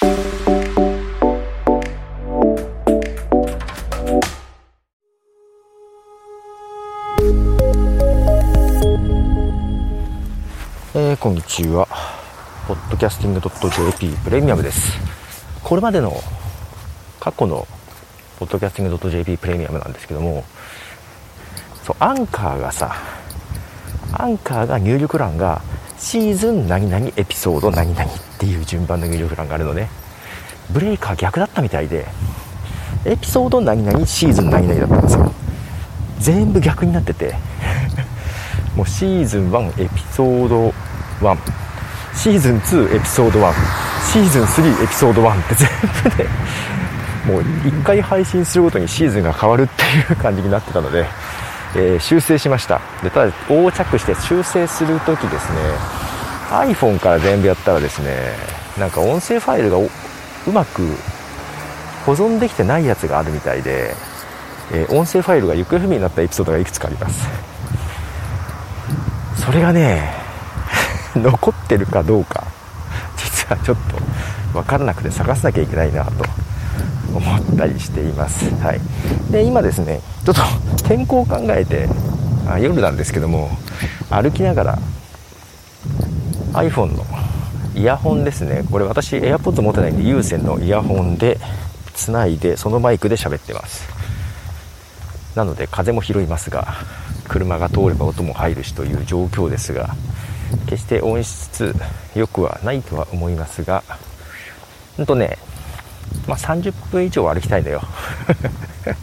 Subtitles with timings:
[0.00, 11.88] えー、こんにちは。
[12.68, 14.92] ポッドキャスティング .jp プレミアムです。
[15.64, 16.14] これまでの
[17.18, 17.66] 過去の
[18.38, 20.44] ポッドキャスティング .jp プレミアムなんですけども、
[21.82, 22.94] そう、アンカーがさ、
[24.12, 25.60] アンカーが入力欄が
[25.98, 28.08] シーズン何々エピソード何々っ
[28.38, 29.88] ていう順番の入力欄があるのね。
[30.70, 32.06] ブレイカー逆だったみたいで、
[33.04, 35.32] エピソード何々シーズン何々だったんですよ。
[36.20, 37.34] 全部逆になってて
[38.76, 40.74] もうシーズン1エピソード
[41.20, 41.36] 1
[42.14, 43.54] シーズン2エピソード1
[44.12, 45.68] シーズン3エピソード1って全
[46.02, 46.26] 部で
[47.24, 51.06] もう1回配信するごとにシーズンが変わるっていう感じになってたので、
[51.76, 52.80] え、修正しました。
[53.02, 55.58] でただ横着して修正する時ですね
[56.50, 58.32] iPhone から全部やったらですね
[58.78, 59.88] なんか音声ファイルがう
[60.52, 60.82] まく
[62.06, 63.94] 保存できてないやつがあるみたいで、
[64.72, 67.28] え、音声ファイルが行方不明になったエピソードがいくつかあります。
[69.44, 70.14] それがね
[71.14, 72.44] 残ってるかどうか
[73.16, 73.96] 実はちょっと
[74.52, 76.47] 分からなくて探さなきゃいけないなと。
[77.14, 78.80] 思ったりしています、はい、
[79.30, 80.42] で今ですねちょっと
[80.88, 81.88] 天候を考えて
[82.48, 83.50] あ夜なんですけども
[84.10, 84.78] 歩きながら
[86.52, 87.04] iPhone の
[87.74, 88.64] イヤホンですね。
[88.72, 91.38] これ私 AirPods 持ってないんで有線のイヤホンで
[91.94, 93.86] つないでそのマイクで喋ってます。
[95.36, 96.74] なので風も拾いますが
[97.28, 99.94] 車が通れば音も入るしという状況ですが
[100.66, 101.74] 決して音質
[102.16, 103.84] 良くはないとは思いますが
[104.96, 105.38] ほんとね
[106.26, 107.82] まあ、30分以上歩きたいのよ。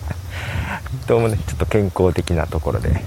[1.07, 3.03] どうもねちょっと健康的なところで。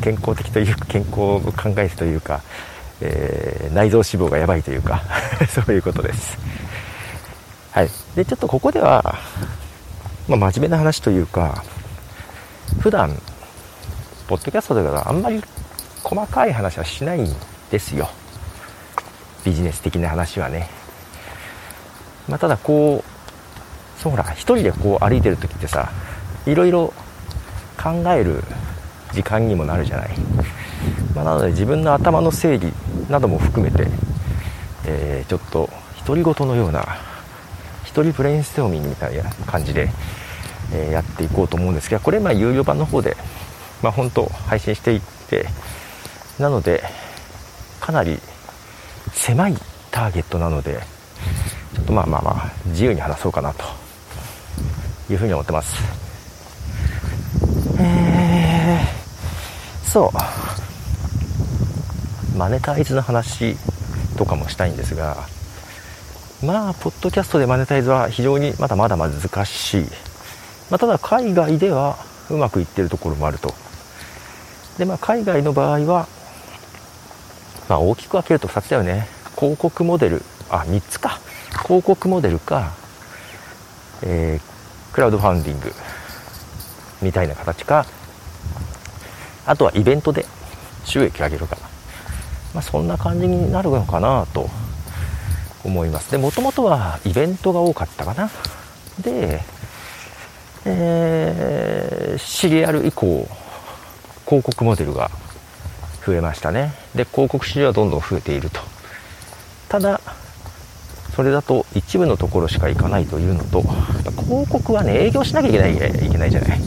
[0.00, 2.40] 健康的というか健康を考えてというか、
[3.00, 5.02] えー、内臓脂肪がやばいというか
[5.48, 6.36] そういうことです。
[7.70, 7.90] はい。
[8.16, 9.18] でちょっとここでは、
[10.26, 11.62] まあ、真面目な話というか
[12.80, 13.20] 普段
[14.26, 15.42] ポッドキャストではあんまり
[16.02, 17.36] 細かい話はしないん
[17.70, 18.10] ですよ。
[19.44, 20.68] ビジネス的な話はね。
[22.28, 23.17] まあ、ただこう
[23.98, 25.90] そうほら一人でこう歩いてる時ってさ
[26.46, 26.92] いろいろ
[27.76, 28.42] 考える
[29.12, 30.10] 時間にもなるじゃない、
[31.14, 32.72] まあ、なので自分の頭の整理
[33.08, 33.88] なども含めて、
[34.86, 35.68] えー、ちょっと
[36.06, 36.86] 独り言のような
[37.84, 39.90] 一人ブレインストーミングみたいな感じで、
[40.72, 43.16] えー、やっていこうと思うんですけどこれまあ有料版の方で
[43.82, 45.46] まあ本当配信していって
[46.38, 46.82] なので
[47.80, 48.18] かなり
[49.12, 49.56] 狭い
[49.90, 50.78] ターゲットなので
[51.74, 53.87] ちょっとまあまあまあ自由に話そうかなと。
[55.10, 55.76] いうふうに思ってます。
[57.78, 60.18] えー、そう。
[62.38, 63.56] マネタイズの話
[64.16, 65.16] とかもしたいんですが
[66.40, 69.82] まあポッドキャストでマネタイズは非常にまだまだ難しい、
[70.70, 71.96] まあ、ただ海外では
[72.30, 73.54] うまくいってるところもあると。
[74.78, 76.06] でまあ海外の場合は
[77.68, 79.08] まあ大きく分けると2つだよね。
[79.36, 81.18] 広告モデルあ3つか。
[81.64, 82.72] 広告モデルか、
[84.02, 85.72] えー、クラウドファンディング
[87.02, 87.86] みたいな形か。
[89.46, 90.26] あとはイベントで
[90.84, 91.56] 収益上げるか
[92.54, 94.48] まあ、そんな感じになるのかなと
[95.64, 96.10] 思います。
[96.10, 98.30] でもともとはイベントが多かったかな。
[99.00, 99.42] で、
[100.64, 103.28] えー、シリアル以降
[104.26, 105.10] 広告モデルが
[106.04, 106.74] 増えましたね。
[106.94, 108.60] で広告市場はどんどん増えていると。
[109.68, 110.00] ただ
[111.18, 113.60] それだと一部のところしか行かないというのと
[114.22, 115.76] 広告はね営業しなきゃいけないい
[116.12, 116.60] けないじゃない。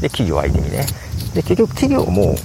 [0.00, 0.86] で企業相手にね。
[1.34, 2.36] で結局企業も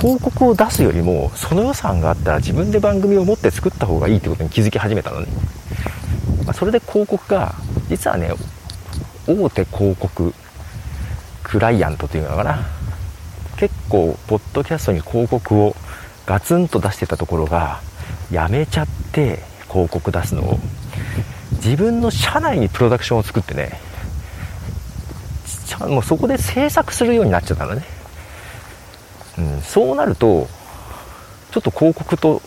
[0.00, 5.26] 広告を出すよりもその予算があったら自分で番組を持って作った方がいいってことに気づき始めたのね、
[6.46, 7.54] まあ、それで広告が
[7.90, 8.32] 実はね
[9.26, 10.32] 大手広告
[11.42, 12.60] クライアントというのかな。
[13.58, 15.76] 結構ポッドキャストに広告を
[16.24, 17.82] ガツンと出してたところが
[18.34, 19.38] やめちゃって
[19.70, 20.58] 広告出すのを。
[21.64, 23.80] 自分の社内にプロダクションを作ってね
[25.80, 27.82] もうそこで制作するようになっちゃったのね、
[29.38, 30.46] うん、そうなると
[31.52, 32.42] ちょっと広告と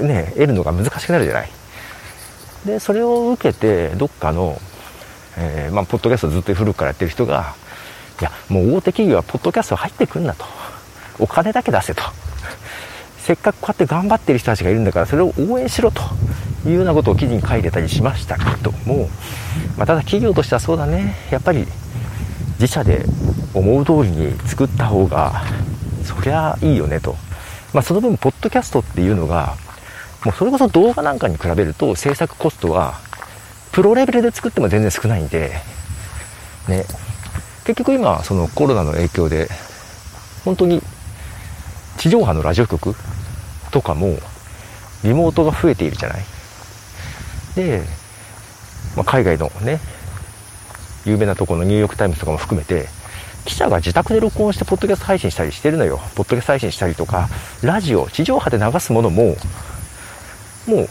[0.00, 1.50] ね得るのが難しくなるじゃない。
[2.64, 4.58] でそれを受けてどっかの、
[5.36, 7.54] えー、まあ、ポッドキャストずっと古くからやってる人が
[8.20, 10.44] いやもう大手企業はポッドキャスト入ってくんなと。
[11.20, 12.02] お金だけ出せと。
[13.28, 16.00] せっかくこうやって頑張ってる人たちがいるんだからそれを応援しろと
[16.66, 19.10] いうようなことを記事に書いてたりしましたけども、
[19.76, 21.14] まあ、ただ企業としてはそうだね。
[21.30, 21.66] やっぱり
[22.58, 23.04] 自社で
[23.52, 25.42] 思う通りに作った方が
[26.04, 27.16] そりゃいいよねと、
[27.74, 29.56] まあ、その分ポッドキャストっていうのが
[30.24, 32.94] もうそれこそ動画なんかに比べると制作コストは
[33.72, 35.50] プロレベルで作っても全然少ないんで、
[36.66, 36.86] ね、
[37.66, 39.48] 結局今そのコロナの影響で
[40.46, 40.80] 本当に
[41.98, 42.94] 地上波のラジオ局
[43.70, 44.18] とかも
[45.04, 46.24] リモートが増えているじゃない？
[47.54, 47.82] で、
[48.96, 49.80] まあ、海外のね
[51.04, 52.86] 有名なところのニューヨーク・タイムズとかも含めて
[53.44, 55.98] 記者が自宅で録音してポッドキャスト配信したりしてるのよ。
[56.14, 57.28] ポッドキャスト配信したりとか
[57.62, 59.36] ラジオ地上波で流すものも
[60.66, 60.88] もう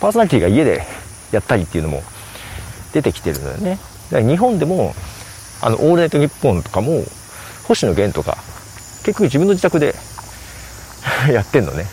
[0.00, 0.84] パーソナリティが家で
[1.30, 2.02] やったりっていうのも
[2.92, 3.78] 出てきてるのよね。
[4.10, 4.94] だから日本でも
[5.62, 7.04] あの「オールナイトニッポン」とかも
[7.68, 8.36] 星野源とか
[9.04, 9.94] 結局自分の自宅で
[11.32, 11.86] やってんのね。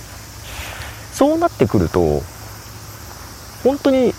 [1.13, 2.21] そうなってくると
[3.63, 4.13] 本当に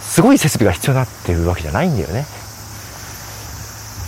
[0.00, 2.24] すごい設備が必要になってるわけじゃないんだよね。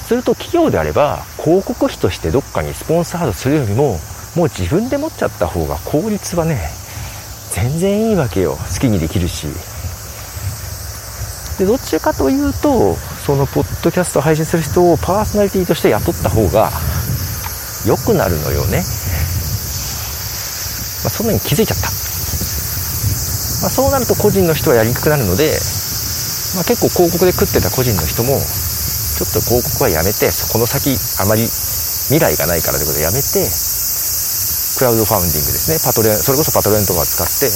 [0.07, 3.99] すると企業であれば広告費としてどっかにスポンサードするよりも
[4.37, 6.71] もう自分で持っちゃった方が効率はね
[7.53, 8.57] 全然いいわけよ。
[8.57, 9.49] 好きにできるし。
[11.59, 12.97] でどっちかというと
[13.27, 16.71] そのポッドキャスト配信する人をパーソナリティとして雇った方が
[17.87, 18.83] 良くなるのよね、まあ、
[21.11, 21.89] そんなに気づいちゃった、
[23.63, 25.55] まあ、そうなると個人の人はやりにくくなるので、
[26.59, 31.47] まあ、結構広告で食ってた個人の人もちょっと広告はやめてこの先あまり
[32.11, 33.47] 未来がないからということでやめて
[34.83, 35.79] クラウドファウンディングですね。
[35.79, 37.47] パトレンそれこそパトレンとかを使って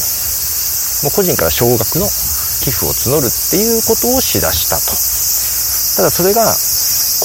[1.02, 2.06] もう個人から少額の
[2.62, 4.94] 寄付を募るっていうことをしだしたと。
[5.98, 6.46] ただそれが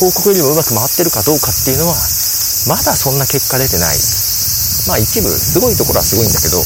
[0.01, 1.93] 広告よりもうまく回ってるかどうかっていうのは
[2.65, 3.99] まだそんな結果出てない。
[4.89, 6.57] まあ一部すごいところはすごいんだけど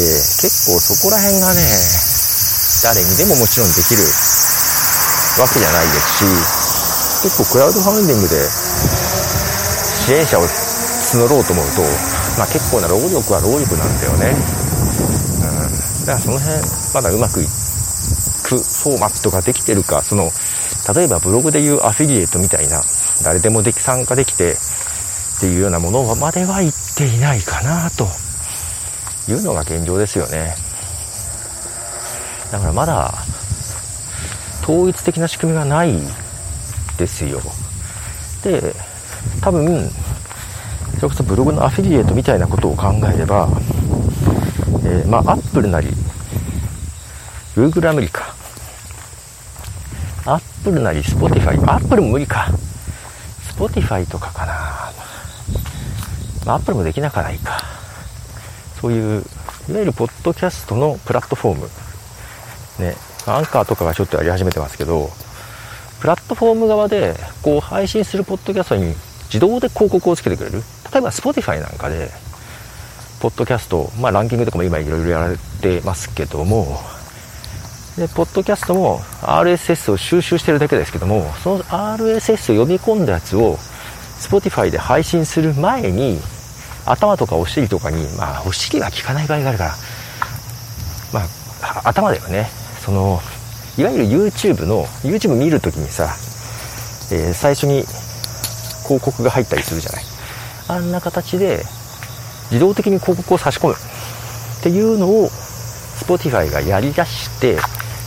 [0.00, 1.60] 結構そこら辺がね
[2.82, 4.02] 誰にでももちろんできる
[5.38, 6.64] わけじゃないですし
[7.30, 8.48] 結構クラウドファンディングで
[10.04, 11.82] 支援者を募ろうと思うと、
[12.38, 14.36] まあ、結構な労力は労力なんだよね、
[15.40, 16.60] うん、だからその辺
[16.92, 17.46] まだうまくい
[18.42, 20.30] くフォーマットができてるかその
[20.94, 22.82] 例えばブログでいうアフィリエイトみたいな
[23.24, 28.23] 誰でもでき参加できてっていうようなものまではいっていないかなと
[29.28, 30.54] いうのが現状ですよね。
[32.52, 33.12] だからまだ
[34.62, 35.98] 統一的な仕組みがない
[36.98, 37.40] ですよ。
[38.42, 38.74] で
[39.40, 39.90] 多分
[40.96, 43.48] それこそブログのアフィリエイトみたいなことを考えれば、
[44.84, 45.88] えー、まあ Apple なり
[47.56, 48.34] Google は無理か
[50.26, 52.48] Apple なり Spotify Apple も無理か。
[53.56, 54.52] Spotify とかかな、
[56.44, 57.73] まあ、 Apple もできなかないか。
[58.84, 59.24] そういう
[59.70, 62.94] いわゆるポッドキャストのプラットフォームね
[63.26, 65.08] アンカーとかがちょっとやり始めてますけど、
[66.00, 68.94] プラットフォーム側でこう配信するポッドキャストに
[69.24, 70.58] 自動で広告をつけてくれる。
[70.92, 72.10] 例えば Spotify なんかで、
[73.22, 76.78] ポッドキャスト、まあランキングとかも今いろいろやられてますけども、
[77.96, 83.56] で、ポッドキャストも RSS を収集してるだけですけども、その RSS を読み込んだやつを
[84.20, 86.20] Spotify で配信する前に、
[86.86, 89.74] 頭とかお尻とかに、まあお尻は効かない場合があるから、
[91.12, 91.20] ま
[91.62, 92.48] あ頭だよね。
[92.84, 93.20] その
[93.78, 96.14] いわゆる YouTube の YouTube 見るときにさ、
[97.10, 97.84] えー、最初に
[98.84, 100.04] 広告が入ったりするじゃない。
[100.68, 101.64] あんな形で
[102.50, 103.74] 自動的に広告を差し込む。
[103.74, 107.58] っていうのを Spotify がやりだして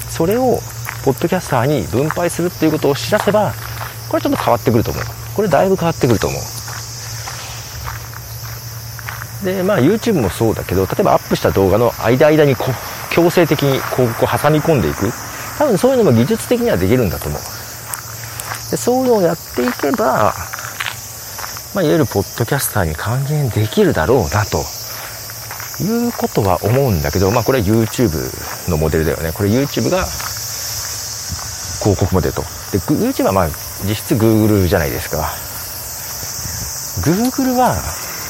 [0.09, 0.57] それを
[1.05, 3.53] ポッドキャスターに分配するっていうことを知らせば
[4.09, 5.03] これちょっと変わってくると思う。
[5.35, 6.56] これだいぶ変わってくると思う。
[9.43, 12.65] でまあ YouTube もそうだけど例えばアップした動画の間間にこ
[13.11, 15.11] 強制的に広告を挟み込んでいく。
[15.57, 17.41] 多分そういうのも技術的にはできるんだと思う。
[18.69, 20.35] でそういうのをやっていけば、
[21.73, 24.63] まあ、いわゆるポッドキャスターに還元できるだろうなと。
[25.79, 28.09] いうことは思うんだけど、まあ、これは YouTube
[28.71, 29.31] のモデルだよね。
[29.31, 30.03] これ YouTube が
[31.83, 32.41] 広告モデルと。
[32.71, 33.47] で YouTube はまあ
[33.85, 35.29] 実質 Google じゃないですか。
[37.05, 37.75] Google は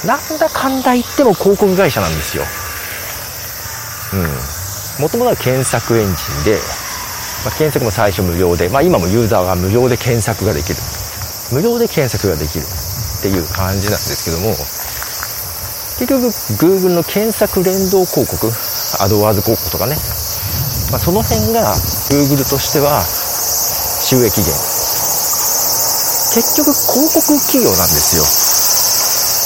[0.06, 2.44] なんだかんだ言っても広告会社なんですよ。
[4.14, 5.04] うん。
[5.04, 6.12] もともとは検索エンジ
[6.42, 6.60] ンで、
[7.46, 10.76] まあ、検索も最初無料で、まあ、今もユーザーが無料で検索ができる。
[11.52, 14.52] 無料で検索ができるっていう感じなんですけども
[15.98, 16.28] 結局
[16.60, 18.52] Google の検索連動広告
[19.02, 19.96] アドワーズ広告とかね、
[20.92, 21.74] まあ、その辺が
[22.12, 24.52] Google としては収益源。
[26.36, 28.47] 結局広告企業なんですよ。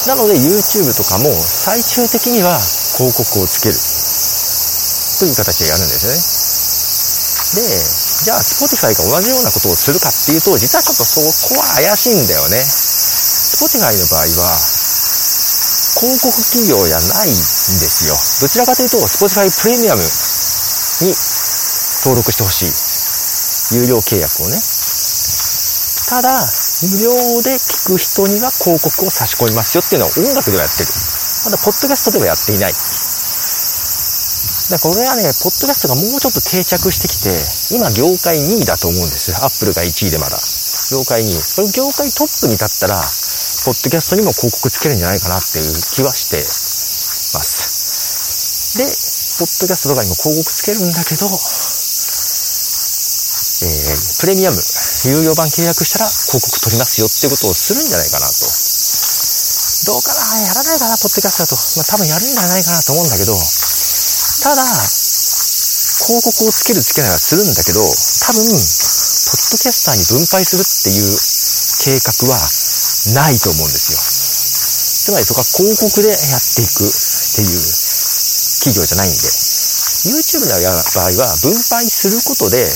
[0.07, 2.57] なので YouTube とかも最終的には
[2.97, 3.77] 広告をつける
[5.21, 6.41] という形でやるんですよね。
[7.51, 7.85] で、
[8.25, 11.21] じゃあ Spotify が同じようなことをするかっていうと、実はちょっとそ
[11.53, 12.57] こは怪しいんだよね。
[12.57, 14.57] Spotify の場合は、
[16.01, 18.17] 広告企業じゃないんですよ。
[18.41, 21.13] どちらかというと、Spotify プレミアムに
[22.01, 22.73] 登録してほしい。
[23.77, 24.61] 有料契約をね。
[26.09, 26.49] ただ、
[26.81, 27.13] 無料
[27.45, 30.89] で聞く人には広告を差し込みますよっていうのは音楽ではやってる。
[31.45, 32.73] まだ、ポッドキャストではやっていない。
[32.73, 32.77] だ
[34.79, 37.29] からこれはね、ポッドキャストがもうちょっと定着してきて、
[37.77, 39.37] 今業界2位だと思うんですよ。
[39.45, 40.41] アップルが1位でまだ。
[40.89, 41.37] 業界2位。
[41.53, 46.41] これ業界トップに立ったら、ポッドキャストにも広告つけるんじゃないかなっていう気はして
[47.37, 48.77] ます。
[48.77, 48.85] で、
[49.37, 54.57] ポッドキャストとかにも広告つけるんだけど、えー、プレミアム、
[55.09, 58.45] 有料版契約したら広告取りますよっていうことをするんじゃないかなと。
[59.89, 60.21] どうかな？
[60.45, 60.97] やらないかな？
[61.01, 61.57] ポッドキャストだと。
[61.57, 68.61] まあ多分やるんじゃないかなと思うんだけど、ただ、広告をつけるつけないはするんだけど、多分、ポッ
[69.57, 71.17] ドキャスターに分配するっていう
[71.81, 72.37] 計画は
[73.17, 73.97] ないと思うんですよ。
[73.97, 76.93] つまりそこは広告でやっていくっ
[77.33, 77.57] ていう
[78.61, 79.17] 企業じゃないんで、
[80.13, 82.69] YouTube の場合は分配することで、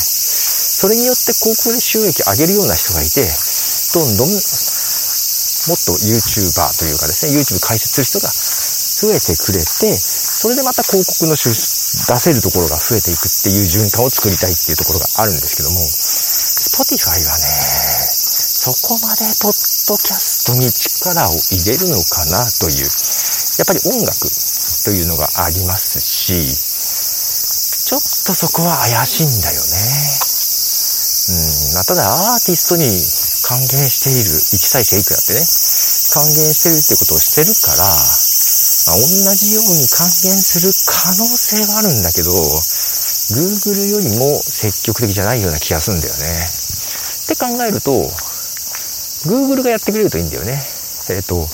[0.85, 3.25] それによって広告で収益上げるような人がいて、
[3.97, 17.49] どんどんもっと YouTuber というかですね、YouTube 開設する人が増えてくれて、それでまた広告の出せるところが増えていくっていう循環を作りたいっていうところがあるんですけども、Spotify はね、
[18.53, 19.57] そこまでポッ
[19.89, 24.21] ドキャストに力を入れるのかなという、やっぱり音楽
[24.85, 26.45] というのがありますし、
[27.89, 29.94] ちょっとそこは怪しいんだよね。
[31.25, 46.45] うん、ただアーティストに還元している、1再生いくらってね、還元してるってことをしてるから、まあ、同じように還元する可能性はあるんだけど、Google よりも積極的じゃないような気がするんだよね。
[47.25, 48.05] って考えると、
[49.25, 50.61] Google がやってくれるといいんだよね。
[51.09, 51.49] えっ、ー、と、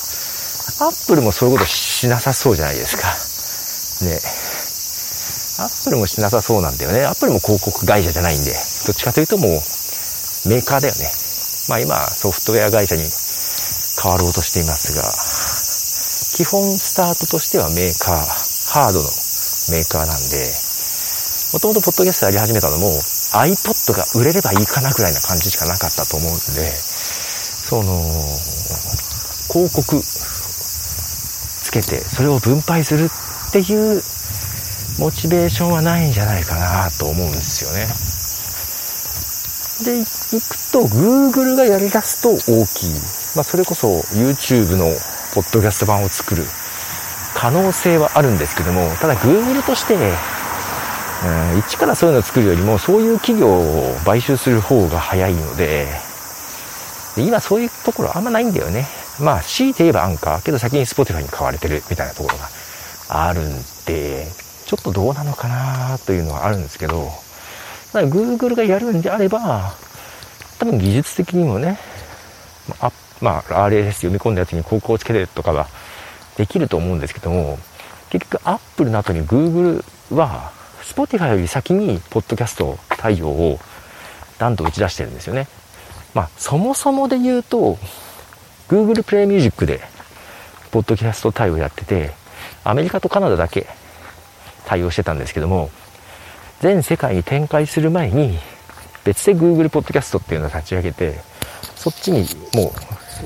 [0.83, 3.07] Apple もそういうことしなさそうじゃないですか。
[4.05, 4.19] ね。
[5.59, 7.05] Apple もしなさそうなんだよね。
[7.05, 9.51] Apple も広告会社じゃないんで、どっちかというともう
[10.49, 11.11] メーカーだよね。
[11.69, 13.03] まあ今ソフトウェア会社に
[14.01, 15.03] 変わろうとしていますが、
[16.37, 18.15] 基本スタートとしてはメーカー、
[18.73, 19.09] ハードの
[19.69, 20.53] メーカーなんで、
[21.53, 22.87] もともとポッドキャストやり始めたのも
[23.33, 28.01] iPod が売れればいいかなくらいな感じしかなかったと思うんで、その、
[29.51, 33.11] 広告つけて、それを分配する
[33.49, 34.01] っていう
[35.01, 37.89] モチベーションはないんじゃないかなと思うんですよね。
[39.83, 40.05] で、行
[40.47, 42.93] くと Google がやり出すと大きい。
[43.35, 44.85] まあそれこそ YouTube の
[45.33, 46.45] ポッドキャスト版を作る
[47.33, 49.97] 可能性はあるんですけども、ただ Google として、う
[51.55, 55.87] ん、一からそういうのを作るよりもそういう企業を買収する方が早いので、
[57.15, 58.85] で今そういうところあんまないんだよね。
[59.19, 62.49] まあ、強いて言えばアンカー、けど先に Spotify に買われてるみたいなところが
[63.09, 64.27] あるんで、
[64.71, 67.09] ちょっとどうなのかなというのはあるんですけど、
[67.91, 69.73] だ Google がやるんであれば、
[70.59, 71.77] 多分技術的にもね、
[72.79, 75.67] あまあ、RSS 読み込んだやつに広告をつけてとかは
[76.37, 77.59] できると思うんですけども、
[78.11, 79.83] 結局 Apple の後に Google
[80.15, 83.59] は Spotify より先にポッドキャスト対応を
[84.39, 85.49] 何と打ち出してるんですよね。
[86.13, 87.77] まあ、そもそもで言うと、
[88.69, 89.81] Google Play Music で、
[90.71, 92.13] ポッドキャスト対応やってて、
[92.63, 93.67] アメリカとカナダだけ
[94.65, 95.69] 対応してたんですけども、
[96.61, 98.37] 全世界に展開する前に、
[99.03, 101.19] 別で Google Podcast っていうのを立ち上げて、
[101.75, 102.71] そっちにも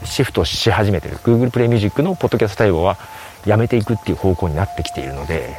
[0.03, 1.17] うシフトし始めてる。
[1.17, 2.97] Google Play Music のポッドキャスト対応は
[3.45, 5.57] やめていくっていう方向になってきているので、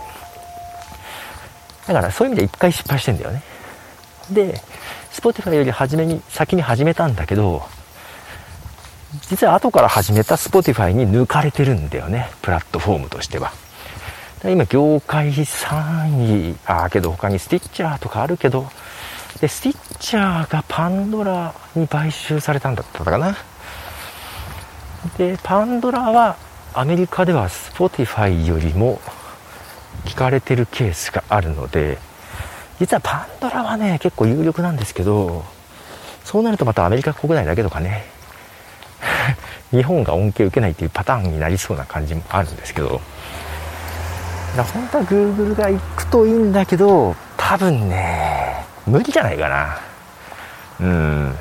[1.86, 3.42] だからそういう意味で一回失敗してんだよね。
[4.30, 4.60] で、
[5.12, 7.62] Spotify より初めに、先に始めたんだけど、
[9.28, 13.52] 実は後から始めた Spotify に抜かれてるんだよね、プラットフォームとしては。
[14.44, 18.68] 今、業界3位、ああ、けど他にスティッチャーとかあるけど、
[19.40, 23.36] で、スティッチャーがパンドラに買収されたんだったかな。
[25.16, 26.36] で、パンドラは
[26.74, 29.00] アメリカでは Spotify よりも
[30.04, 31.98] 聞かれてるケースがあるので、
[32.78, 35.44] 実はパンドラはね、結構有力なんですけど、
[36.24, 38.04] そうなるとまたアメリカ国内だけとかね、
[39.70, 43.00] 日本が恩恵を受けないっていうパターンになりそうな感じもあるんですけど、
[44.56, 49.78] だ本当は Google が行くといいんだけど、多分ね、無理じゃないかな。
[50.80, 51.36] うん。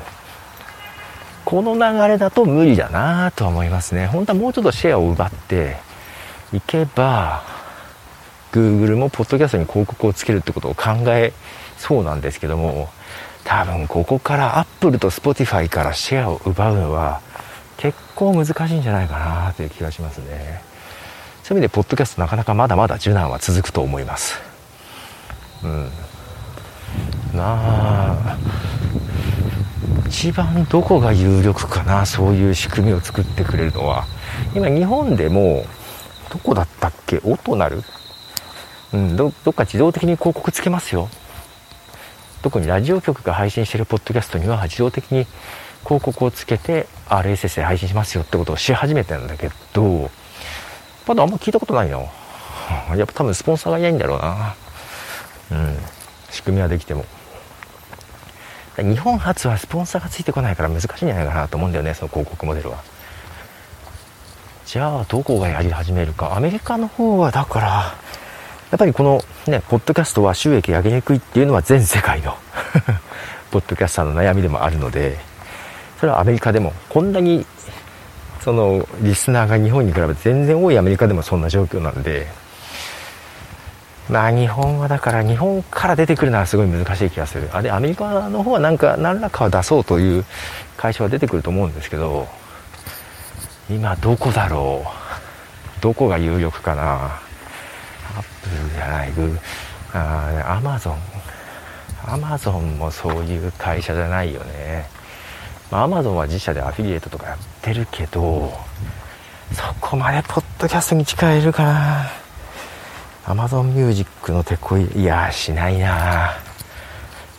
[1.44, 4.06] この流れだと無理だなとは思いますね。
[4.06, 5.76] 本当はもうちょっとシェアを奪って
[6.52, 7.42] いけば、
[8.52, 11.32] Google もポッドキャストに広告をつけるってことを考え
[11.78, 12.88] そうなんですけども、
[13.44, 17.20] 多分ここから Apple と Spotify からシェアを奪うのは
[17.76, 20.65] 結構難しいんじゃないかなという気がしますね。
[21.46, 24.42] そういう意味でポッドキャストなかなかまだまだ受難は続くと思います。
[25.62, 25.88] うん。
[27.32, 28.36] まあ。
[30.08, 34.06] 一番どこが有力かなそういう仕組みを作ってくれるのは。
[34.56, 35.64] 今日本でも
[36.32, 37.84] どこだったっけ音なる？
[38.92, 41.08] うんどどっか自動的に広告つけますよ。
[42.42, 45.28] 特にラジオ局が配信してるポッドキャストには自動的に
[45.84, 50.10] 広告をつけて RSS で配信しますよってことをし始めてるんだけど
[51.06, 52.08] まだあんま聞いたことないの
[52.96, 54.54] やっぱ多分スポンサーがいないんだろうな。
[55.52, 55.76] うん。
[56.30, 57.04] 仕組みはできても。
[58.76, 62.82] 日本初はスポンサーがついてこないから難しいんじゃないかなと思うんだよねその広告モデルは。
[64.66, 66.36] じゃあどこがやり始めるか。
[66.36, 67.94] アメリカの方はだから
[68.70, 72.36] やっぱりこのねポッドキャストは収益上げにくいっていうのは全世界の
[73.52, 75.18] ポッドキャスターの悩みでもあるので
[76.00, 77.46] それはアメリカでもこんなに
[78.46, 82.28] そのリスナーが日本に比べて全然多いアメリカでもそんな状況なんで。
[84.08, 87.50] まあ日本はだから日本から出てくるのはすごい難しい気がする。
[87.52, 90.24] あれアメリカの方はなんか何らかは出そうという
[90.76, 92.28] 会社は出てくると思うんですけど
[93.68, 94.84] 今どこだろ
[95.78, 95.80] う？
[95.80, 97.06] どこが有力かな？
[97.06, 97.08] ア
[98.20, 99.12] ップルじゃない。
[99.12, 99.36] グ
[99.92, 100.98] あアマゾン。
[102.06, 104.86] アマゾンもそういう会社じゃないよね。
[105.70, 108.52] アマゾンは自社でアフィリエイトとかやってるけど
[109.52, 112.06] そこまでポッドキャストに力入れるかな。
[113.24, 116.32] アマゾンミュージックの手こいいやしないな。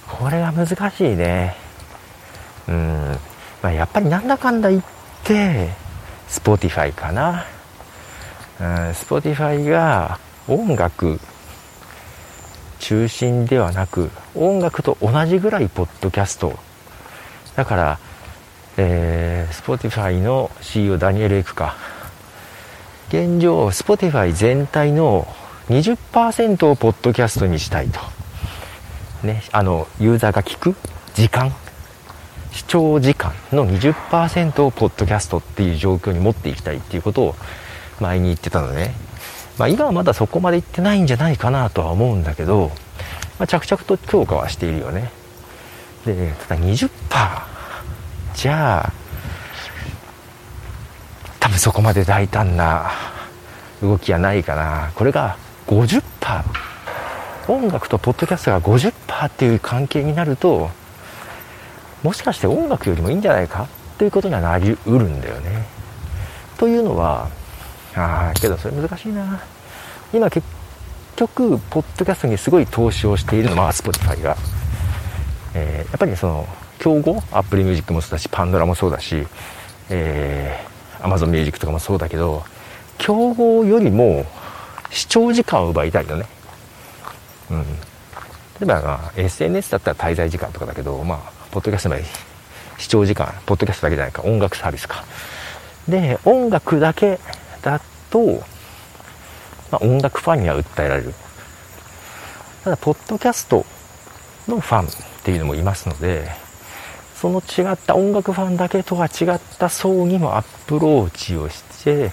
[0.08, 1.56] これは難しいね。
[2.68, 3.18] うん、
[3.62, 4.84] まあ、やっぱりなんだかんだ言っ
[5.24, 5.70] て
[6.28, 7.46] Spotify かな。
[8.60, 11.20] うん Spotify が音楽
[12.80, 16.58] 中心ではなく音楽と同じぐらいポッドキャスト。
[17.56, 18.00] だから
[18.78, 21.76] えー、Spotify の CEO ダニエル・エクか。
[23.10, 25.28] 現状 Spotify 全体の
[25.70, 28.00] 20%をポッドキャストにしたいと。
[29.24, 30.76] ねあのユーザーが聞く
[31.14, 31.54] 時間。
[32.52, 37.36] 視聴時間の20%をポッドキャストっていう状況に持っていきたいっていうことを
[38.00, 38.96] 前に言ってたのね、
[39.60, 42.72] まあ、今はまだそこまでいってないんじゃないかなとは思うんだけど、
[43.38, 45.12] まあ、着々と強化はしているよね。
[46.06, 47.57] でただ20%
[48.38, 48.94] じゃあ
[51.40, 52.92] 多分そこまで大胆な
[53.82, 54.92] 動きはないかな。
[54.94, 56.04] これが50%
[57.48, 60.70] 音楽とポッドキャストが50%っていう関係になると
[62.04, 65.66] もしかして音楽よりもいいんじゃないかということにはなりうるんだよね。
[66.60, 67.30] というのは
[67.96, 69.42] ああけどそれ難しいな。
[70.14, 70.48] 今結
[71.16, 74.38] 局ポッドキャストにすごい投資をしているのは Spotify が、
[75.56, 76.48] えー、やっぱりその
[76.80, 79.26] 競合 Apple Music もそうだし Pandora もそうだし、
[79.90, 82.44] えー、 Amazon Music とかもそうだけど
[82.98, 84.26] 競合よりも
[84.90, 86.26] 視聴時間を奪いたいよね。
[87.52, 87.64] うん。
[88.60, 91.96] 例えば、まあ、SNS だったら滞在時間とかだけどまあポッドキャストの
[92.78, 95.04] 視聴時間ポッドキャストだけじゃないか音楽サービスか。
[95.88, 97.20] で音楽だけ
[97.62, 98.44] だと、
[99.72, 101.14] まあ、音楽ファンには訴えられる。
[102.64, 103.66] ただポッドキャスト
[104.48, 104.90] のファンっ
[105.24, 106.30] ていうのもいますので
[107.20, 112.12] その違った音楽ファンだけとは違った層にもアプローチをして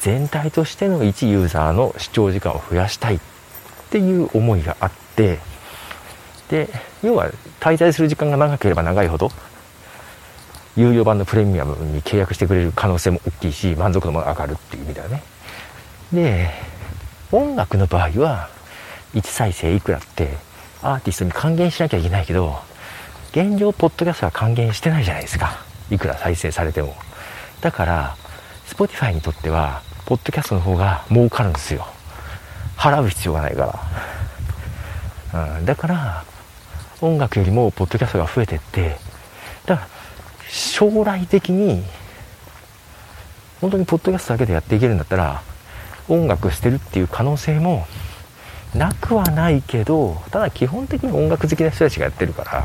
[0.00, 3.20] 全体としての一ユーザーの視聴時間を増やしたいっ
[3.90, 5.38] ていう思いがあって
[6.48, 6.68] で
[7.02, 9.30] 要は滞在する時間が長ければ長いほど
[10.76, 15.22] 有料版のプレミアムに契約してくれる可能性も大きいし満足度も上がるっていう意味だよね。
[16.12, 16.50] で
[17.32, 18.48] 音楽の場合は
[19.14, 20.36] 1再生いくらって
[20.82, 22.60] アーティストに還元しなきゃいけないけど
[23.36, 25.62] 現状ポッドキャストは還元してないじゃないですか。
[25.90, 26.96] いくら再生されても。
[27.60, 28.16] だから
[28.66, 31.86] Spotify にとってはポッドキャストの方が儲かるんですよ。
[32.78, 33.78] 払う必要がないか
[35.34, 36.24] ら、うん、だから
[37.02, 38.96] 音楽よりもポッドキャストが増えてって。
[39.66, 39.88] だから
[40.48, 41.84] 将来的に
[43.60, 45.42] 本当にポッドキャストだけでやっていけるんだったら
[46.08, 47.86] 音楽してるっていう可能性も
[48.74, 52.64] なくはないけどただ基本的に音楽好きな人たちがやってるから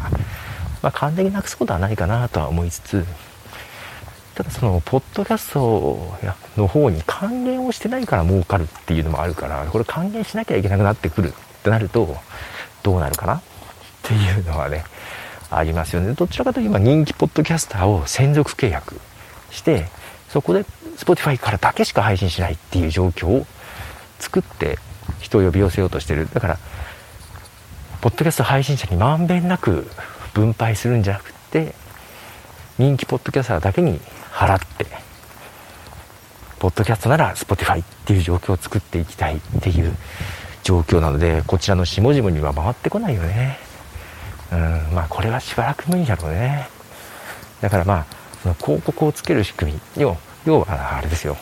[0.82, 3.06] まあ、完全になくすことはないかなとは思いつつ
[4.36, 6.17] ただそのポッドキャスト
[6.58, 12.15] の方に還元をしてないから儲かるっていうのもあるからこれ還元しなきゃいけなくなってくるってなると
[12.82, 13.41] どうなるかなっ
[14.02, 14.84] ていうのはね
[15.50, 16.13] ありますよね。
[16.13, 19.00] どちらかというと今人気ポッドキャスターを専属契約
[19.52, 19.89] して
[20.30, 20.63] そこで
[20.96, 23.46] Spotify からだけしか配信しないっていう状況を
[24.17, 24.80] 作って
[25.20, 26.30] 人を呼び寄せようとしてる。
[26.34, 26.58] だから
[28.00, 29.88] ポッドキャスト配信者にまんべんなく
[30.34, 31.74] 分配するんじゃなくて
[32.78, 34.00] 人気ポッドキャスターだけに
[34.32, 34.86] 払って
[36.62, 39.96] ポッドキャストなら Spotify っていう状況を作っていきたいっていう
[40.62, 43.58] 状況なので、こちらの下々には回ってこないよね。
[44.52, 44.60] うん、
[44.94, 46.67] まあこれはしばらく無理だろうね。
[47.62, 48.06] だからまあ、
[48.44, 51.36] その広告をつける仕組み要要はあれですよ。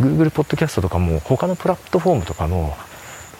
[0.00, 2.76] Google ポッドキャストとかも他のプラットフォームとかも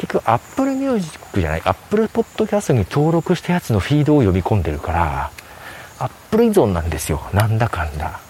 [0.02, 5.30] 結局 Apple Music じゃない Apple Podcast に登録したやつのフィードを読み込んでるから
[5.98, 7.22] Apple 依存なんですよ。
[7.32, 8.20] なんだかんだ。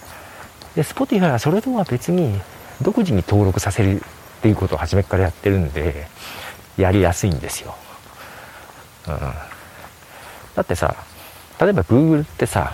[0.75, 2.39] で Spotify はそれとは別に
[2.81, 4.03] 独自に登録させるっ
[4.41, 6.07] ていうことを初めからやってるんで
[6.77, 7.75] やりやすいんですよ、
[9.07, 9.13] うん、
[10.55, 10.95] だってさ
[11.61, 12.71] 例えば Google ってさ、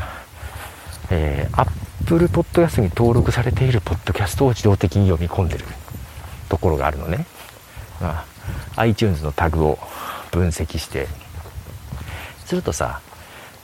[1.12, 5.66] えー、Apple Podcast に登録されているポッドキャストを自動的に読み込んでる
[6.48, 7.26] ところがあるのね、
[8.02, 8.26] まあ、
[8.76, 9.80] iTunes のタグを
[10.32, 11.08] 分析して。
[12.50, 13.00] するとさ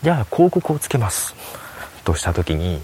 [0.04, 1.34] じゃあ広告をつけます
[2.04, 2.80] とした時に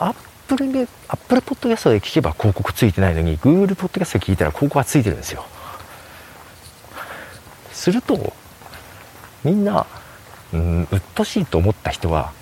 [0.00, 0.14] アッ
[0.48, 5.44] プルでアップルポッドキャストで聞けば広告ついてないのに Google ポッドキャストで聞いたら広告がついてるんですよ。
[7.70, 8.32] すると
[9.44, 9.86] みんな
[10.52, 12.32] うんうっとしいと思った人は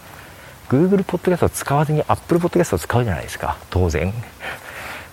[0.71, 3.59] Google ポッドキャストを使わずに Apple ポッドキャストを使うじゃないですか。
[3.69, 4.15] 当然。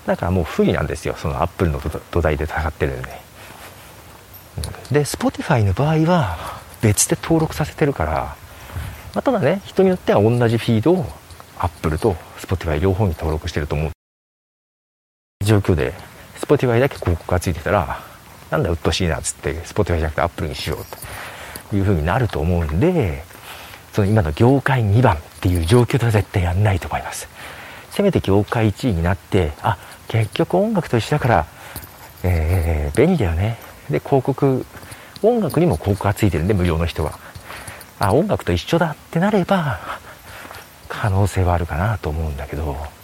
[0.08, 1.16] だからもう不利なんですよ。
[1.18, 1.80] その Apple の
[2.12, 3.10] 土台で戦ってるんで。
[4.92, 6.38] で Spotify の場合は
[6.82, 8.14] 別で登録させてるから、
[9.14, 11.06] まあ、ただね人によっては同じフィードを
[11.60, 13.92] Apple と Spotify 両方に登録してると思う。
[15.46, 15.94] 状況で
[16.40, 18.00] Spotify だけ広告がついてたら
[18.50, 20.86] なんだうっとしいなっつって Spotify じゃなくて Apple にしよう
[21.70, 23.24] というふうになると思うんで
[23.92, 27.28] その今の業界2番っていう状況では絶対やんないと思います。
[27.92, 31.46] せめて業界1位になってあ結局音楽と一緒だから、
[32.24, 33.58] えー、便利だよね。
[33.90, 34.66] で広告
[35.24, 37.20] 音楽にも広告がついてるんで無料の人は。
[38.00, 39.80] あ音楽と一緒だってなれば
[40.88, 42.98] 可能性はあるかなと思うんだけど。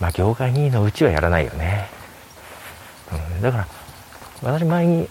[0.00, 1.88] まあ業界2位のうちはやらないよね、
[3.34, 3.68] うん、だから
[4.42, 5.08] 私前に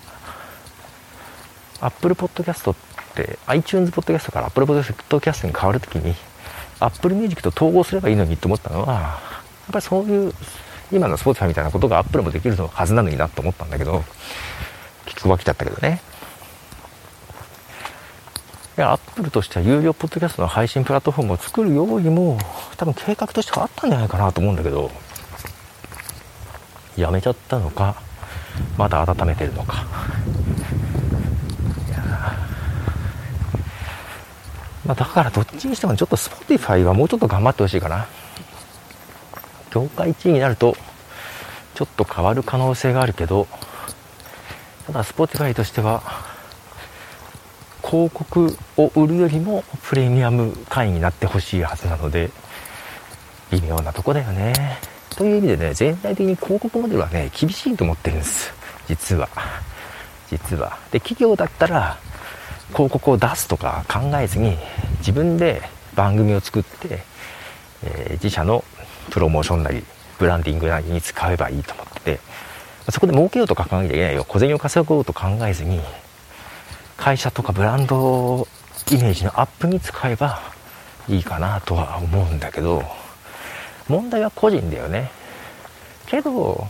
[1.81, 2.75] Apple Podcast っ
[3.15, 6.15] て iTunes Podcast から Apple Podcast に変わるときに
[6.79, 9.19] Apple Music と統合すればいいのにと思ったのはや
[9.71, 10.33] っぱりそういう
[10.91, 14.03] 今の Spotify みたいなことが Apple もできるはずなのになと思ったんだけど
[15.05, 16.01] 聞くわけだったけどね。
[18.77, 22.37] いやアップルとしては有料ポッドキャストの配信プラットフォームを作る用意も
[22.75, 24.91] 多分計画としてはあったんじゃないかなと思うんだけど
[26.97, 27.95] やめちゃったのか
[28.77, 29.85] まだ温めてるのか。
[34.85, 38.05] まあ、だからどっちにしてもちょっと Spotify はもうちょっと頑張ってほしいかな。
[39.75, 40.77] 業界1位になると
[41.73, 43.45] ちょっと変わる可能性があるけど
[44.87, 46.01] ただ Spotify としては
[47.83, 52.31] 広告を売るよりもプレミアム会員になってほしいはずなので
[53.51, 54.53] 微妙なとこだよね。
[55.09, 58.53] という意味でね全体的に広告モデルはね厳しいと思ってるんです。
[58.87, 59.29] 実は。
[60.29, 60.79] 実は。
[60.91, 61.97] で企業だったら
[62.69, 64.57] 広告を出すとか考えずに
[64.99, 65.61] 自分で
[65.95, 67.03] 番組を作って、
[67.83, 68.63] えー、自社の
[69.11, 69.83] プロモーションなり
[70.19, 72.19] ブランディングなりに使えばいいと思って
[72.89, 74.25] そこで儲けようとか考えていけないよ。
[74.25, 75.81] 小銭を稼ごうと考えずに
[76.97, 78.47] 会社とかブランド
[78.91, 80.39] イメージのアップに使えば
[81.07, 82.83] いいかなとは思うんだけど
[83.87, 85.11] 問題は個人だよね。
[86.07, 86.67] けど、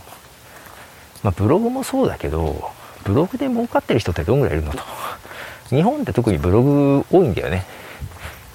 [1.22, 2.70] まあ、ブログもそうだけど
[3.04, 4.82] ブログで儲かってる人ってどんぐらいいるのと。
[5.68, 7.64] 日本って特にブログ多いんだよね。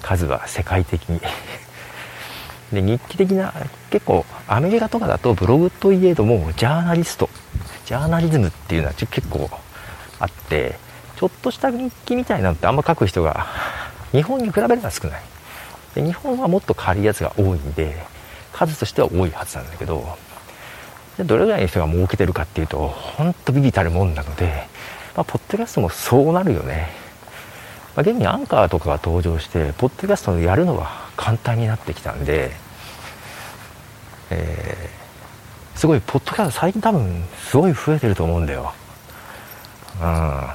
[0.02, 1.20] 数は世界的に。
[2.72, 3.52] で日記的な
[3.90, 7.28] 結構アメリカとかだとブログといえどもジャーナリスト。
[7.84, 9.50] ジャーナリズムっていうのは結構
[10.18, 10.76] あって
[11.16, 13.46] ちょっとした日記みたいなのってあんま書く人が
[14.12, 15.22] 日本に比べれば少ない。
[15.94, 17.96] で日本はもっと軽いやつが多いんで
[18.52, 20.16] 数としては多いはずなんだけど
[21.18, 24.66] でどれぐらいの人が儲けてるかっていうとほんとビビたるもんなので、
[25.16, 26.88] まあ、ポッドキャストもそうなるよね、
[27.94, 32.50] まあ、現にアンカーとかが登場してポッドキャストをやるのは簡単になってきたんで
[34.30, 38.72] えー、すごいポッドキャスト最近多分すごい増えてると思うんだよ。
[40.00, 40.46] うん。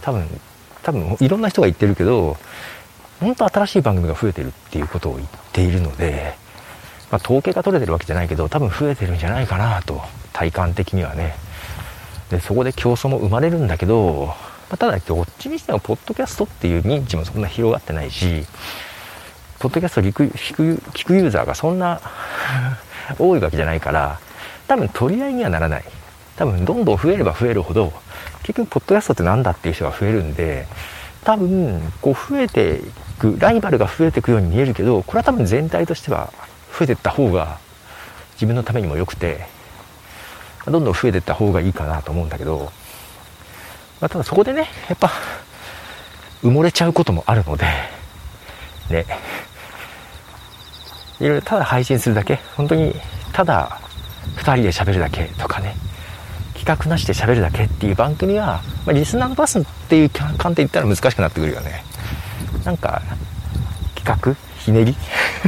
[0.00, 0.40] 多分
[0.82, 2.36] 多分いろんな人が言ってるけど
[3.20, 6.34] 本当新しい番組が増えてるっていうことを言っているので、
[7.10, 10.00] まあ、統計が取れてるわけじゃないけど多分増えてるんじゃないかなと
[10.32, 11.34] 体感的にはね。
[12.30, 14.34] でそこで競争も生まれるんだけど、ま
[14.70, 18.46] あ、ただどっちにしてもポッドキャストっていう認知もそんな広がってないし
[19.58, 22.00] ポッドキャスト聞く聞くユーザーがそんな
[23.18, 24.20] 多いわけじゃないから
[24.66, 25.84] 多分取り合いにはならない。
[26.38, 27.92] 多分どんどん増えれば増えるほど
[28.44, 30.66] 結局ポッドキャストって何だっていう人が増えるんで
[31.24, 32.80] 多分こう増えてい
[33.18, 36.32] くライバルが増えていくように見えるけどこれは多分全体としては
[36.78, 37.58] 増えていった方が
[38.34, 39.46] 自分のためにも良くて
[40.64, 42.70] どんどん増えていった方がいいかなと思うんだけど、
[44.00, 45.10] まあ、ただそこでねやっぱ
[46.44, 47.64] 埋もれちゃうこともあるので
[48.90, 49.06] ね
[51.20, 52.36] いろいろただ配信するだけ。
[52.56, 52.94] 本当に
[53.32, 53.80] ただ
[54.36, 55.74] 2人で喋るだけとかね。
[56.54, 61.84] 企画なしで喋るだけっていう番組は、まあ、リスナーのバスっていう観点で言ったら難しくなってくるよね。
[62.64, 63.00] なんか
[63.94, 64.94] 企画ひねり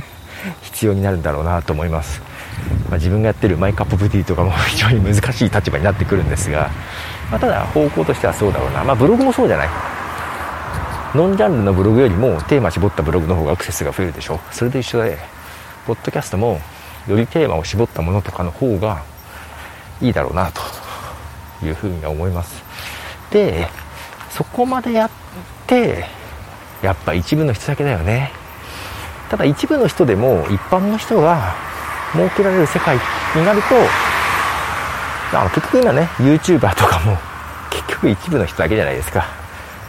[0.63, 2.23] 必要になるんだろうなと思います、
[2.89, 6.71] まあ、自分がやってるマイカップブティとかも非常に難しい立場になってくるんですが、
[7.31, 8.85] まあ、ただ方向としてはそうだろうな。
[8.85, 9.69] まあブログもそうじゃない。
[11.15, 14.41] ノンジャンルのブログよりもテーマ絞ったブログの方がアクセスが増えるでしょ。
[14.53, 15.19] それと一緒で
[15.87, 16.61] ポッドキャストも
[17.09, 19.03] よりテーマを絞ったものとかの方が
[20.01, 20.61] いいだろうなと
[21.65, 22.63] いうふうには思います。
[23.31, 23.69] で
[24.31, 25.11] そこまでやっ
[25.67, 26.05] て
[26.83, 28.33] やっぱ一部の人だけだよね。
[29.31, 31.55] ただ一部の人でも一般の人が
[32.13, 32.97] 設けられる世界
[33.37, 33.77] になると
[35.39, 37.17] あの結局今ね YouTuber とかも
[37.71, 39.27] 結局一部の人だけじゃないですか。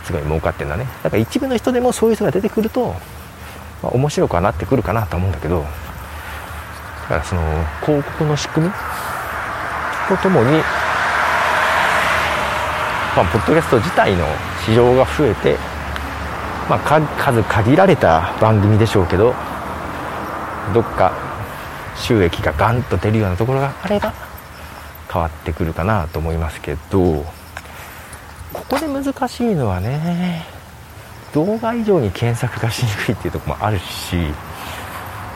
[0.03, 0.87] すごい儲かってるのはね。
[1.03, 2.95] だから一部の人でもそういう人が出てくると、
[3.81, 5.67] まあ、面白くはなってくるかなと思うんだけどだ
[7.07, 7.41] からその
[7.85, 8.73] 広告の仕組み？
[10.07, 10.59] とともに、ま
[13.23, 14.25] あ、ポッドキャスト自体の
[14.65, 15.57] 市場が増えて、
[16.69, 16.79] まあ、
[17.17, 19.33] 数限られた番組でしょうけど
[20.73, 21.13] どっか
[21.95, 24.13] 収益がガンと出るようなところがあれば
[25.11, 27.25] 変わってくるかなと思いますけど
[28.53, 30.45] ここで難しいのはね
[31.33, 34.15] 動画以上に検索がしにくいっていうとこもあるし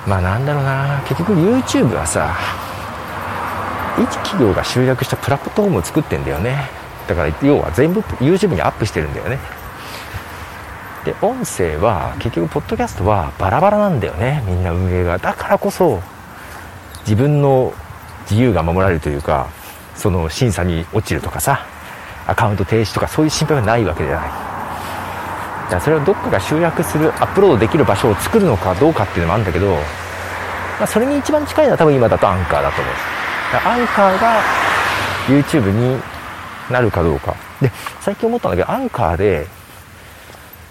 [0.08, 1.02] まあなんだろうな。
[1.08, 2.36] 結局 YouTube はさ
[3.98, 6.70] 一企業が集約したプラットフォームを作ってんだよね。
[7.08, 9.40] だから要は全部 YouTube にアップしてるんだよね。
[11.06, 14.44] で音声は結局ポッドキャストはバラバラなんだよね。
[14.48, 15.18] みんな運営が。
[15.18, 16.02] だからこそ
[17.02, 17.74] 自分の
[18.30, 19.48] 自由が守られるというか
[19.96, 21.66] その審査に落ちるとかさ
[22.28, 24.55] アカウント停止とかそういう心配がないわけじゃない。
[25.66, 32.94] だからそれをどっかが集約するアップロードできる場所を作るのかどうかっていうのもあるんだけど、まあ、それに一番近いのは多分今だとアンカーだと思う。
[32.94, 33.02] んで
[33.60, 34.42] すアンカーが
[35.28, 36.02] YouTube に
[36.70, 37.36] なるかどうか。
[37.62, 39.48] で最近思ったんだけどアンカーで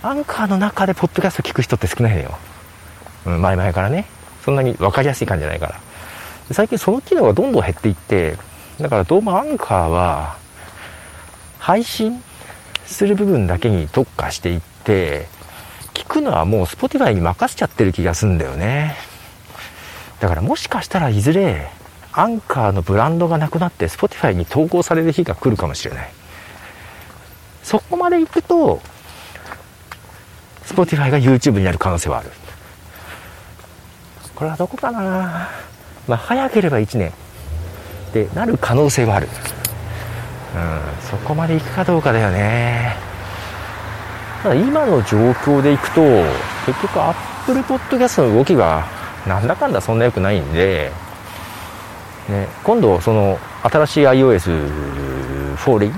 [0.03, 2.39] アンカーの中でポッドキャスト聞く人って少ないのよ、
[3.27, 4.07] うん、前々からね。
[4.45, 5.75] そんなに分かりやすい感じじゃないから。
[6.53, 8.37] 最近その機能がどんどん減っていって
[8.79, 10.37] だからどうもアンカーは
[11.59, 12.23] 配信
[12.87, 15.27] する部分だけに特化していって
[15.95, 18.97] 聞くのはもう Spotify に任せちゃってる気がすんだよね。
[20.21, 21.69] だからもしかしたらいずれ
[22.13, 26.11] アンカーのブランドがなくなって Spotify に投稿される日が来るかもしれない。
[27.63, 28.81] そこまで行くと
[30.67, 32.31] Spotify が YouTube になる可能性はある。
[34.35, 35.49] これはどこかな。
[36.07, 37.13] まあ早ければ1年。
[38.13, 39.29] でなる可能性はある。
[40.55, 42.97] うん、そこまで行くかどうかだよね。
[44.43, 46.01] ただ今の状況でいくと
[46.67, 48.87] 結局 Apple Podcast の動きが
[49.27, 50.93] なんだかんだそんな良くないんで、
[52.29, 55.93] ね、今度その新しい iOS4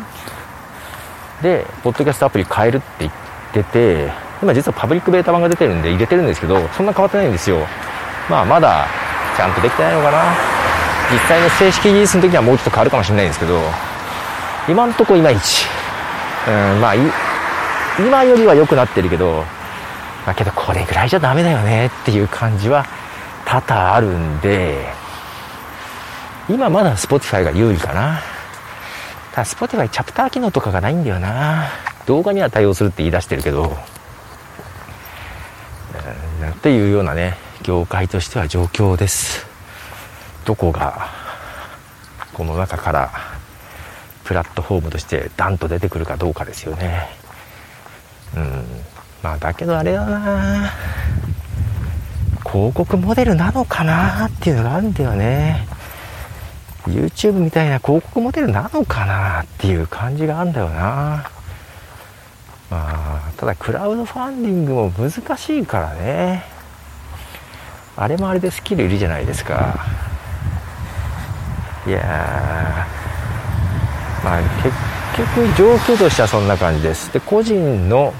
[1.42, 3.12] でポッドキャストアプリ変えるって言っ
[3.52, 7.58] てて今実はパブリックベータ版が出てるんで入れてるんですけどそんな変わってないんですよ。
[8.30, 8.86] まあまだ
[9.36, 10.22] ちゃんとできてないのかな。
[11.12, 13.60] 実際の正式リリースの時にはもうちょっと変わるかもしれないんですけど
[14.68, 15.66] 今んとこいまいち。
[16.48, 16.94] うん、まあ、
[17.98, 19.44] 今よりは良くなってるけど、
[20.24, 22.84] まあけどこれぐらいじゃダメだよねっていう感じは
[23.44, 24.86] 多々あるんで、
[26.48, 28.20] 今まだ Spotify が有利かな。
[29.32, 31.68] ただ Spotify チャプター機能とかがないんだよな。
[32.06, 33.76] 動画には対応するって言い出してるけど、
[36.42, 39.46] うん、っていうようなね、業界としては状況です。
[40.44, 41.08] どこが、
[42.32, 43.35] この中から
[44.26, 47.08] プラットフォームとしてダンと出てくるかどうかですよね。
[48.36, 48.64] うん。
[49.22, 50.72] まあだけどあれだな
[52.44, 55.68] 広告モデルなのかなっていうのがあるんだよね。
[56.86, 61.30] YouTube みたいな広告モデルなのかなっていう感じがあるんだよな。
[62.68, 66.42] まあただクラウドファンディングも難しいからね。
[67.96, 69.86] あれもあれでスキルいるじゃないですか。
[71.86, 72.86] いや
[74.26, 74.74] まあ、結
[75.36, 77.12] 局状況としてはそんな感じです。
[77.12, 78.12] で個人の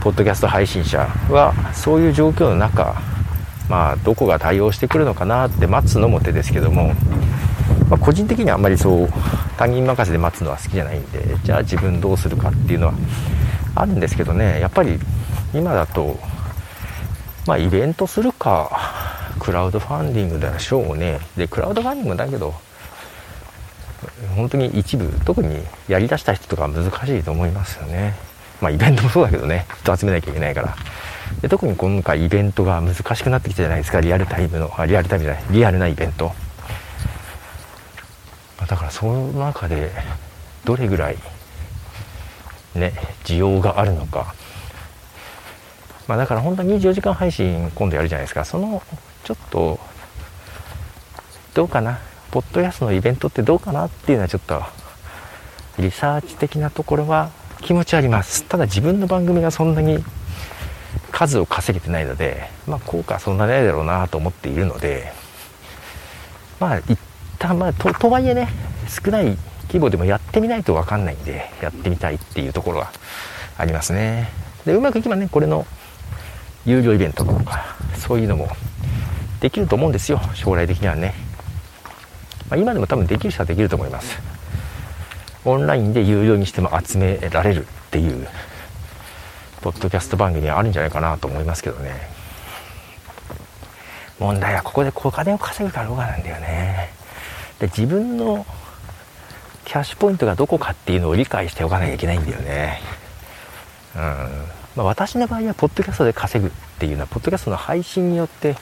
[0.00, 3.00] ポッドキャスト配信者はそういう状況の中
[3.68, 6.94] まあどこが対応してくるのかなって待つのも手ですけども、
[7.88, 9.08] まあ、個人的にはあんまりそう
[9.56, 12.94] 他人任せで待つのは好きじゃないんでじゃあ自分どうするかっていうのは
[13.76, 14.58] あるんですけどね。
[14.58, 14.98] やっぱり
[15.54, 16.18] 今だと
[17.46, 18.68] まあイベントするか
[19.38, 21.20] ククラウドファンディングでしょうね。
[21.36, 22.52] でクラウドファンディングだけど
[24.36, 28.14] 本当に一部特にやりだした人とかは難しいと思いますよね。
[28.60, 29.66] まあイベントもそうだけどね。
[29.80, 30.76] 人集めなきゃいけないから。
[31.42, 34.00] で特に今回イベントが難しくなってきたじゃないですか。
[34.00, 35.44] リアルタイムのあリアルタイムじゃない。
[35.50, 36.32] リアルなイベント。
[38.66, 39.90] だからその中で
[40.64, 41.16] どれぐらい
[42.74, 42.92] ね
[43.24, 44.34] 需要があるのか。
[46.06, 48.44] まあだから本当に24時間配信今度やるじゃないですか。
[48.44, 48.82] その
[49.24, 49.78] ちょっと
[51.54, 51.98] どうかな。
[52.30, 54.62] ポッドキャストのイベントってどうかなっていうのはちょっと
[55.78, 57.30] リサーチ的なところは
[57.62, 58.44] 気持ちあります。
[58.44, 60.04] ただ自分の番組がそんなに
[61.10, 65.12] 数を稼げてないのでまあ効果はそんなないだろうなと思っているので
[66.60, 66.98] まあ一
[67.38, 68.48] 旦まあととはいえね
[68.88, 69.36] 少ない
[69.68, 72.92] 規模でもやってみないと分かんないんでやってみたいっていうところは
[73.56, 74.28] ありますね。
[74.64, 75.66] でうまくいけばねこれの
[76.66, 78.48] 有料イベントとかそういうのも
[79.40, 80.20] できると思うんですよ。
[80.34, 81.14] 将来的にはね、
[82.50, 84.18] まあ、今でも多分できる人はできると思います。
[85.44, 88.28] オンラインで有料にしても集められるっていう
[89.60, 91.92] ポッドキャスト番組はあるんじゃないかなと思いますけどね。
[94.18, 96.90] 問題はここでお金を稼ぐかどうかなんだよね。
[97.60, 98.44] で自分の
[99.64, 102.80] キャッシュポイントがどこかっていうのを理解しておかなきゃいけないんだよね。
[103.94, 104.02] うん。
[104.76, 108.56] まあ、私の場合はポッドキャストで稼ぐっていうのはポッドキャストの配信によって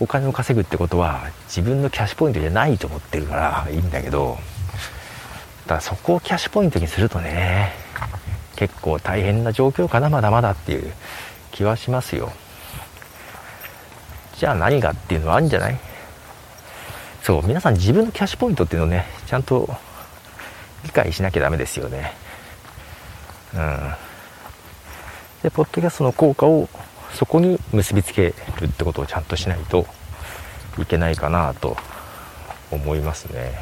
[0.00, 4.38] お金を稼ぐってことは自分のキャッシュポイントじゃないと思ってるからいいんだけど
[5.66, 7.72] ただそこをキャッシュポイントにするとね
[8.56, 10.92] 結構大変な状況かなまだまだっていう
[11.52, 12.32] 気はしますよ。
[14.36, 15.78] じゃあ何がっていうのはあるんじゃない？
[17.22, 19.68] そう皆さん自分のキャッシュポイントっていうのをねちゃんと
[20.84, 22.12] 理解しなきゃダメですよね。
[23.54, 23.94] うん。
[25.44, 26.68] でポッドキャストの効果を
[27.14, 29.86] そこに結びつけるってことをちゃんとしないと
[30.78, 31.76] いけないかなと
[32.70, 33.52] 思いますね。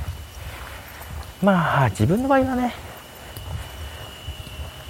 [1.43, 2.75] まあ自分の場合はね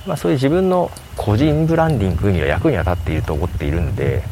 [0.07, 4.23] まあそういう自分の個人ブランディングには役には立っていると思っているんで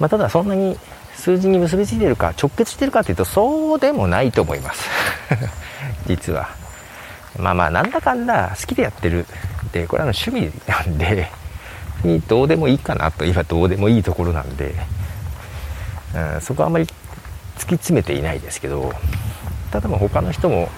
[0.00, 0.78] まあただそんなに
[1.14, 4.88] 数字に結びついてるか直結してるかというとそうでもないと思います。
[6.06, 6.48] 実は。
[7.38, 9.26] まあまあなんだかんだ好きでやってる
[9.66, 11.30] ってこれは趣味なんで
[12.04, 14.74] にどうでもいいかなといえばどうでもいいところなんで、
[16.34, 18.92] うん、そこはあんまり突き詰めていないですけど
[19.70, 20.68] ただ他の人も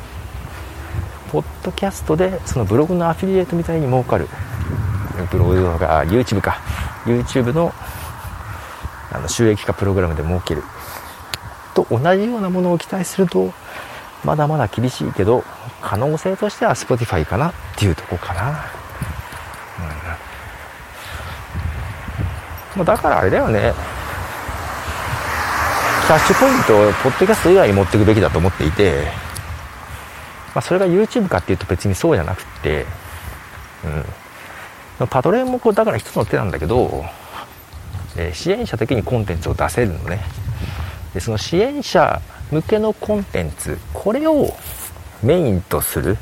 [1.35, 4.29] ポッドキャストでそのブログのアフィリエイトみたいに儲かる。
[5.33, 6.61] ブログとか YouTube か。
[7.05, 7.73] YouTube の
[9.11, 10.63] あの収益化プログラムで儲ける。
[11.75, 13.53] と同じようなものを期待すると
[14.25, 15.43] まだまだ厳しいけど
[15.83, 18.84] 可能性としては Spotify かなっていうとこかな。
[22.77, 23.73] ま、だからあれだよね。
[26.07, 29.07] キャッシュポイントをポッドキャスト以外に持っていくべきだと思っていて、
[30.55, 32.85] まあ、それが YouTube かっていうと別にそうじゃなくて、
[35.01, 37.07] うん、 Patreon もこうだから一つの手なんだけど、
[38.19, 40.21] えー、支援者的にコンテンツを出せるのね。
[41.15, 44.55] でその支援者向けのコンテンツこれを
[45.23, 46.19] メインとする。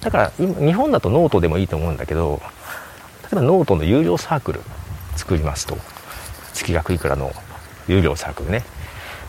[0.00, 2.40] だから今日本だとノートでもいいと思うんだけど
[3.24, 4.62] 例えばノートの有料サークル。
[5.16, 5.76] 作りますと。
[6.54, 7.32] 月額いくらの
[7.88, 8.62] 有料サークルね。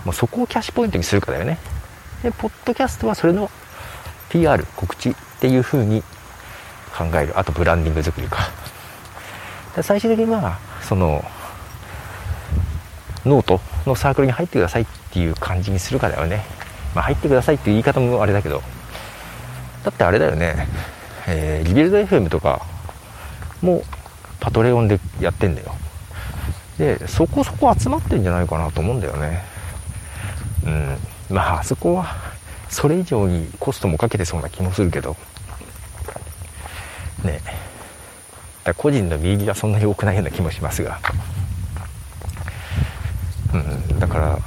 [0.06, 1.58] もうそこをキャッシュポイントにするかだよね。
[2.22, 3.50] でポッドキャストはそれの
[4.30, 6.02] PR 告知っていう風に
[6.98, 7.38] 考える。
[7.38, 8.50] あとブランディング作りか。
[9.76, 11.24] で最終的にはその
[13.26, 16.44] ノートのサークルに入ってくださいっていう感じにするかだよね。
[16.94, 18.62] まあ入ってくださいっていう言い方もあれだけど。
[19.84, 20.68] だってあれだよね、
[21.28, 22.66] えー、リビルド FM とか
[23.62, 23.84] も
[24.44, 25.74] パトレオンでやってんだよ。
[26.78, 29.42] でそこそこ集まってんじゃないかなと思うんだよね。
[30.66, 30.98] うん。
[31.34, 32.14] まああそこは
[32.68, 35.16] それ以上にコストもかけてそうな気もするけど。
[37.24, 37.40] ね。
[38.66, 41.00] だ個人の身入りはそんなに多くないような気もしますが。
[43.54, 43.58] う
[43.94, 44.00] ん。
[44.00, 44.40] だから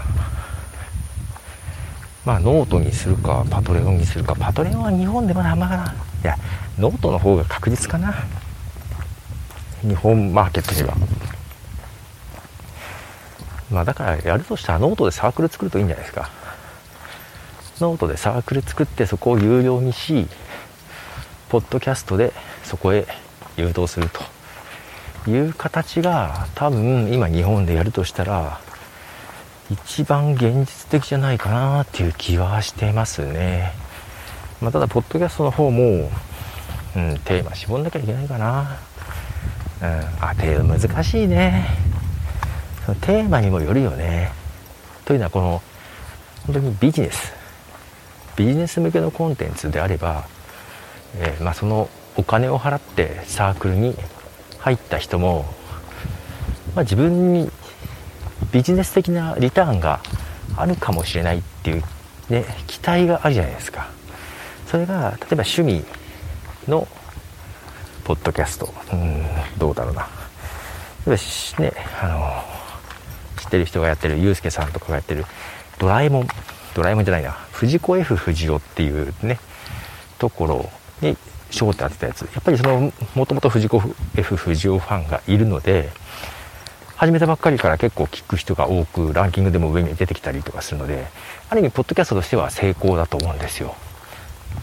[2.27, 4.37] まあノートにするか Patreon にするか。
[4.37, 5.95] Patreon は日本でまだあんまかな。
[6.23, 6.37] いや
[6.79, 8.15] ノートの方が確実かな。
[9.87, 10.97] 日本マーケットには。
[13.71, 16.31] まあだからやるとしたらノートでサークル作るといいんじゃないですか。
[17.81, 20.29] ノートでサークル作ってそこを有料にし、
[21.49, 22.33] ポッドキャストで
[22.65, 23.07] そこへ
[23.57, 24.09] 誘導する
[25.25, 28.61] という形が多分今日本でやるとしたら
[29.71, 33.73] 一番現実的じゃないかなっていう気はしてますね。
[34.61, 36.11] まあ、ただ、ポッドキャストの方も、
[36.97, 38.79] うん、テーマ絞んなきゃいけないかな。
[39.83, 41.69] うん、あテーマ難しいね。
[42.85, 44.33] そのテーマにもよるよね。
[45.05, 45.63] というのはこの
[46.47, 47.33] 本当にビジネス。
[48.37, 50.27] ビジネス向けのコンテンツであれば、
[51.19, 53.95] えー、まあ、そのお金を払ってサークルに
[54.59, 55.47] 入った人も、
[56.75, 57.51] まあ、自分に
[58.53, 60.01] ビジネス的なリターンが
[60.57, 61.83] あるかもしれないっていう、
[62.29, 63.89] ね、期待があるじゃないですか。
[64.67, 65.85] それが例えば趣味
[66.69, 66.89] の
[68.07, 68.73] ポッドキャスト。
[68.93, 69.25] うん
[69.59, 70.09] どうだろうな。
[71.09, 71.17] 例え
[71.59, 75.25] ばねあの知ってる人がやってるユースケさんとかがやってる
[75.81, 76.29] ドラえもん。
[76.77, 77.33] ドラえもんじゃないな。
[77.51, 79.41] 藤子 F 不二雄っていうね
[80.21, 81.17] ところに
[81.51, 82.23] 焦点当てたやつ。
[82.23, 83.83] やっぱりそのもともと藤子
[84.15, 85.91] F 不二雄ファンがいるので
[86.95, 91.07] 始めたばっかりから結構聞く人が多くランキングでも上に出てきたりとかするので
[91.51, 93.75] ある意味ポッドキャストとしては成功だと思うんですよ。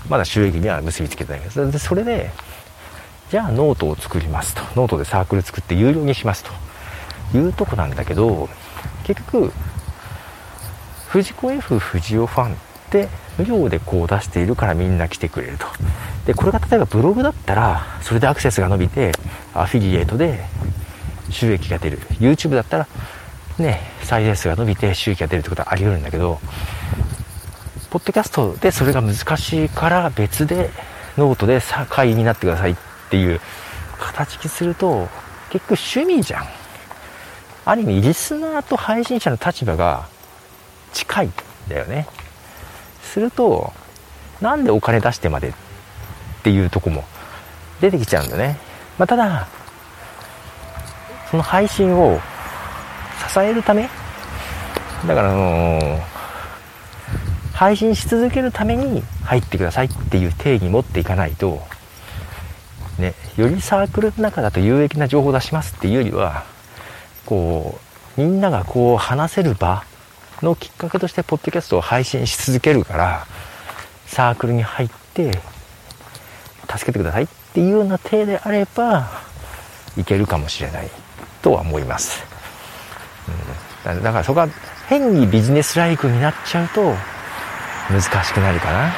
[0.08, 2.32] まだ収益には結びつけてないけどでそれで
[3.34, 4.62] じゃあノートを作りますと。
[4.76, 8.48] ノートでサークル作って有料にしますというとこなんだけど
[9.04, 9.52] 結局
[11.08, 12.58] 藤子 F 不二雄ファンっ
[12.92, 13.10] て
[13.40, 15.66] 無料でこう出しているからみんな来てくれると。
[16.28, 19.14] でこれが例えばブログだったらそれでアクセスが伸びて
[19.56, 20.46] アフィリエイトで
[21.32, 21.98] 収益が出る。
[22.20, 22.88] YouTube だったら
[23.58, 26.40] ね再生数が伸びて収益が出るってことはあり得るんだけど
[27.90, 30.70] ポッドキャストでそれが難しいから別で
[31.18, 31.60] ノートで
[31.90, 32.76] 会員になってくださいっ
[33.14, 33.40] ていう
[34.00, 35.08] 形にすると
[35.52, 36.46] 結局趣味じゃん。
[37.66, 40.08] ある意味リスナーと配信者の立場が
[40.94, 41.34] 近いん
[41.70, 42.08] だよね。
[43.04, 43.72] すると
[44.42, 45.54] なんでお金出してまでっ
[46.42, 47.04] ていうとこも
[47.82, 48.58] 出てきちゃうんだね、
[48.98, 49.48] まあ、ただ
[51.30, 52.20] その配信を
[53.32, 53.88] 支えるため
[55.08, 56.00] だからあの、
[57.54, 61.62] 配信し続けるために入ってくださいっていう定義持っていかないと
[63.00, 66.46] ねよりサークルの中だと有益な情報を出しますっていうよりは
[67.26, 67.80] こ
[68.18, 69.84] うみんながこう話せる場
[70.42, 73.26] のきっかけとしてポッドキャストを配信し続けるから
[74.06, 75.32] サークルに入って
[76.70, 79.10] 助けてくださいっていうような体であれば
[79.98, 80.90] いけるかもしれない
[81.42, 82.24] とは思います、
[83.86, 84.48] うん、だからそこは
[84.88, 86.94] 変にビジネスライクになっちゃうと
[87.90, 88.92] 難しくなるかな、うん、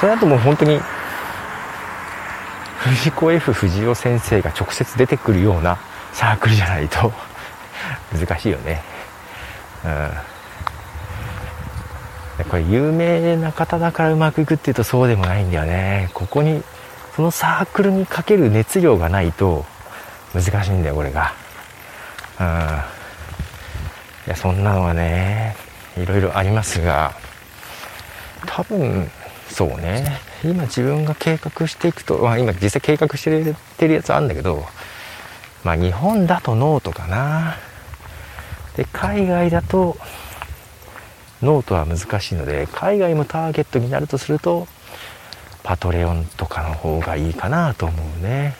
[0.00, 0.80] それだともう本当に
[2.82, 5.78] 藤子 F 不二雄先生が直接出てくるような
[6.12, 7.12] サークルじゃないと
[8.12, 8.82] 難しいよね。
[9.84, 10.10] うん。
[12.50, 16.10] これ有名な方だからうまくいくっていうとそうでもないんだよね。
[16.12, 16.64] ここに
[17.14, 19.64] そのサークルにかける熱量がないと
[20.34, 21.32] 難しいんだよこれが。
[22.40, 22.46] うん。
[24.26, 25.56] いやそんなのはね
[25.96, 27.12] いろいろありますが
[28.46, 29.08] 多分
[29.48, 30.31] そうね。
[30.44, 34.64] 今自分が計画していくと、まあ、今実際計画してるやつあるんだけど
[35.64, 37.56] まあ日本だとノートかな。
[38.76, 39.96] で海外だと
[41.42, 44.66] ノートは難しいので海外もターゲットになるとすると
[45.62, 48.54] Patreon とかの方がいいかなと思うね。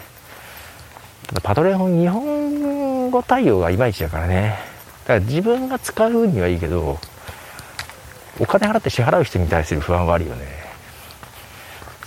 [1.28, 4.58] ただ Patreon 日本語対応がいまいちだからね。
[5.04, 6.98] だから自分が使うにはいいけど
[8.38, 10.71] お金払って支払う人に対する不安はあるよね。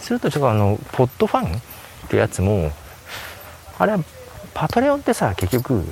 [0.05, 1.61] するとちょっとあのポッドファンっ
[2.09, 2.71] てやつも
[3.79, 3.99] あれは
[4.53, 5.83] パトレオンってさ結局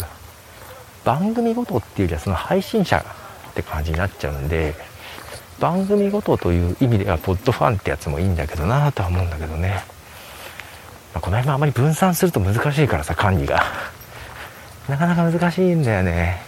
[1.04, 3.04] 番組ごとっていうよりはその配信者
[3.52, 4.76] って感じになっちゃうんで
[5.60, 9.84] 番組ごとという意味ではポッドファンってやつもいいんだけどなとは思うんだけどね、
[11.14, 13.64] まあ、この辺もあまり分散すると難しいからさ管理が。
[14.90, 16.42] なかなか難しいんだよね。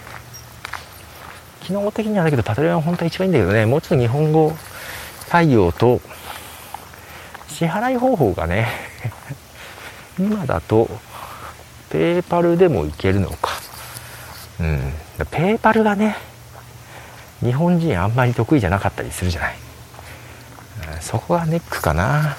[1.61, 3.65] 機能的にはだけどパトレオン本当は一番いいんだけどね。
[3.65, 4.55] もうちょっと日本語
[5.29, 6.01] 対応と
[7.55, 8.67] 支払い方法がね
[10.19, 10.89] 今だと
[11.89, 13.51] ペーパルでもいけるのか。
[14.59, 14.93] うん、
[15.31, 16.17] ペーパルがね
[17.41, 19.55] 日本人あんまり得意じゃなかったりするじゃない、
[20.95, 22.35] うん、そこがネックかな。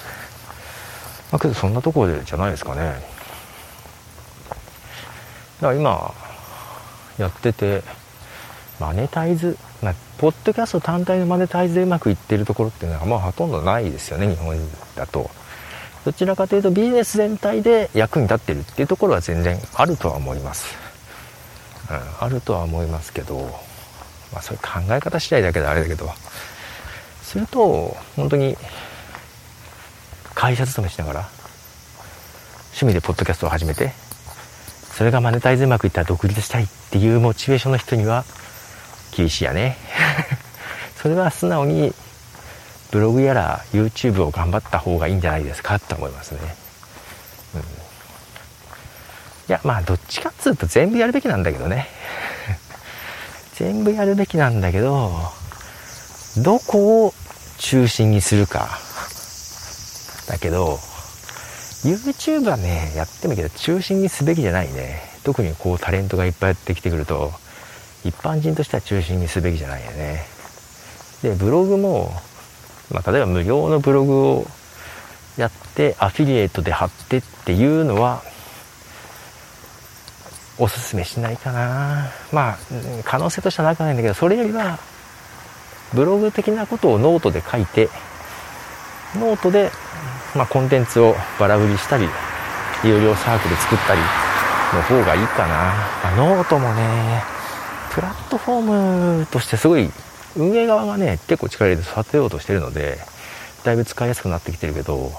[1.31, 2.83] まあけどそんなところじゃないですかね。
[5.61, 6.14] だから今
[7.17, 7.83] やってて
[8.79, 14.57] マネタイズ、まあ、ポッドキャスト単体のマネタイズでうまくいってるところっていうのはまあほとんどないですよね日本
[14.95, 15.31] だと。
[16.05, 20.77] どちらかというとビジネス全体で役に立ってるっていうところは全然あるとは思います。
[21.91, 23.41] うん、あるとは思いますけど、
[24.33, 26.11] まあ、そういう考え方次第だけどあれだけど。
[27.27, 28.57] すると本当に
[30.35, 31.29] 会社勤めしながら
[32.66, 33.93] 趣味でポッドキャストを始めて
[34.95, 38.24] それがマネタイズうまくいったら独立したいっていうモチベーションの人には
[39.12, 39.76] 厳しいやね
[41.00, 41.94] それは素直に
[42.90, 46.38] ブログやら YouTube を頑張った方がいいんじゃないですかと思いますね、
[47.54, 47.62] うん
[49.48, 51.88] いやまあどっちかっつうと全部やるべきなんだけどね
[53.54, 55.12] 全部やるべきなんだけど、
[56.42, 57.14] どこを
[57.59, 58.78] 中心にするか。
[60.28, 60.78] だけど、
[61.82, 65.00] YouTube はね、やってもいいけど、中心にすべきじゃないね。
[65.24, 67.32] 特にこうタレントがいっぱいやってきてくると、
[68.05, 70.24] 一般人としては中心にすべきじゃないよね。
[71.22, 72.12] で、ブログも、
[72.90, 74.47] まあ、例えば無料のブログを
[75.36, 78.22] やってアフィリエイトで貼ってっていうのは
[80.59, 82.59] おすすめしないかなまあ
[83.05, 84.78] 可能性としてはなくないんだけどそれよりは
[85.94, 87.90] ブログ的なことをノートで書いて
[89.16, 89.70] ノートで、
[90.34, 92.09] まあ、コンテンツをバラ売りしたり
[92.84, 94.01] 有料サークル作ったり
[94.74, 95.49] の方がいいかな、
[96.03, 97.36] まあ、ノートもね
[97.97, 99.90] プラットフォームとしてすごい
[100.36, 102.99] 運営側がね結構力入れて育てようとしてるので
[103.64, 105.12] だいぶ使いやすくなってきてるけど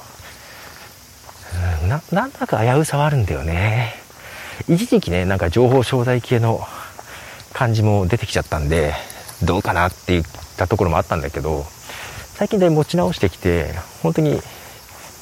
[1.89, 3.95] ななんだか危うさはあるんだよね。
[4.67, 6.61] 一時期ねなんか情報商材系の
[7.51, 8.93] 感じも出てきちゃったんで
[9.41, 10.23] どうかなって言っ
[10.57, 11.65] たところもあったんだけど
[12.35, 13.73] 最近で持ち直してきて
[14.03, 14.39] 本当に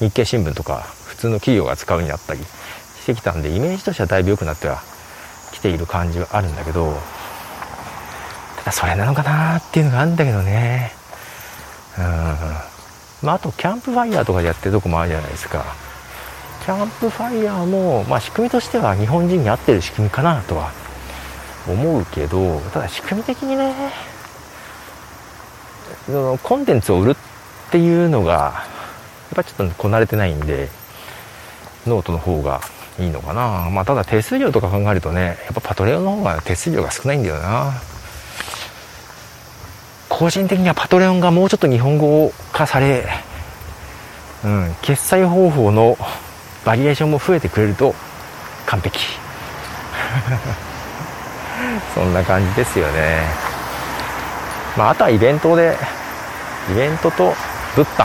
[0.00, 4.82] 日経新聞とか普通の企業が使うようになったりしてきたんでイメージとしてはだいぶ良くなっては
[5.52, 6.92] きている感じはあるんだけど
[8.72, 10.92] それなのかなっていうのがあるんだけどね。
[11.98, 12.04] うん。
[13.22, 15.64] まああとキャンプファイヤーとかでやってるとこもあるじゃないですか。
[16.64, 20.72] キャンプファイヤーも、まあ、仕組みとしては日本人に合ってる仕組みかなとは
[21.68, 23.72] 思うけどただ仕組み的にね
[26.06, 28.62] そのコンテンツを売るっていうのがや
[29.34, 30.68] っぱちょっとこなれてないんで
[31.86, 32.60] ノートの方が
[32.98, 33.70] いいのかな。
[33.70, 37.74] まあただ手数料とか考えるとねやっぱ Patreon の方が手数料が少ないんだよな。
[40.08, 43.04] 個人的には Patreon がもうちょっと日本語化され
[44.44, 45.96] うん決済方法の
[46.64, 47.94] バリエーションも増えてくれると
[48.66, 49.00] 完璧。
[51.94, 53.22] そんな感じですよね。
[54.76, 55.76] まああとはイベントで
[56.70, 57.34] イベントと
[57.76, 58.04] 物販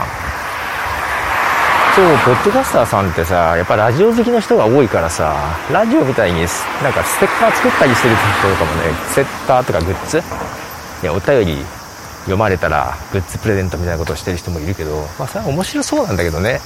[1.94, 5.34] そうポッドキャスターさんってさやっぱラジオ好きの人が多いからさ
[5.70, 6.40] ラジオみたいに
[6.82, 10.22] なんかステッカー作ったりしてる人とかもねセッターとかグッズ？
[11.02, 11.62] いやお便り
[12.22, 16.60] 読まれたらグッズプレゼントみたいなことをしてる人もいるけどまあそれは面白そうなんだけどね。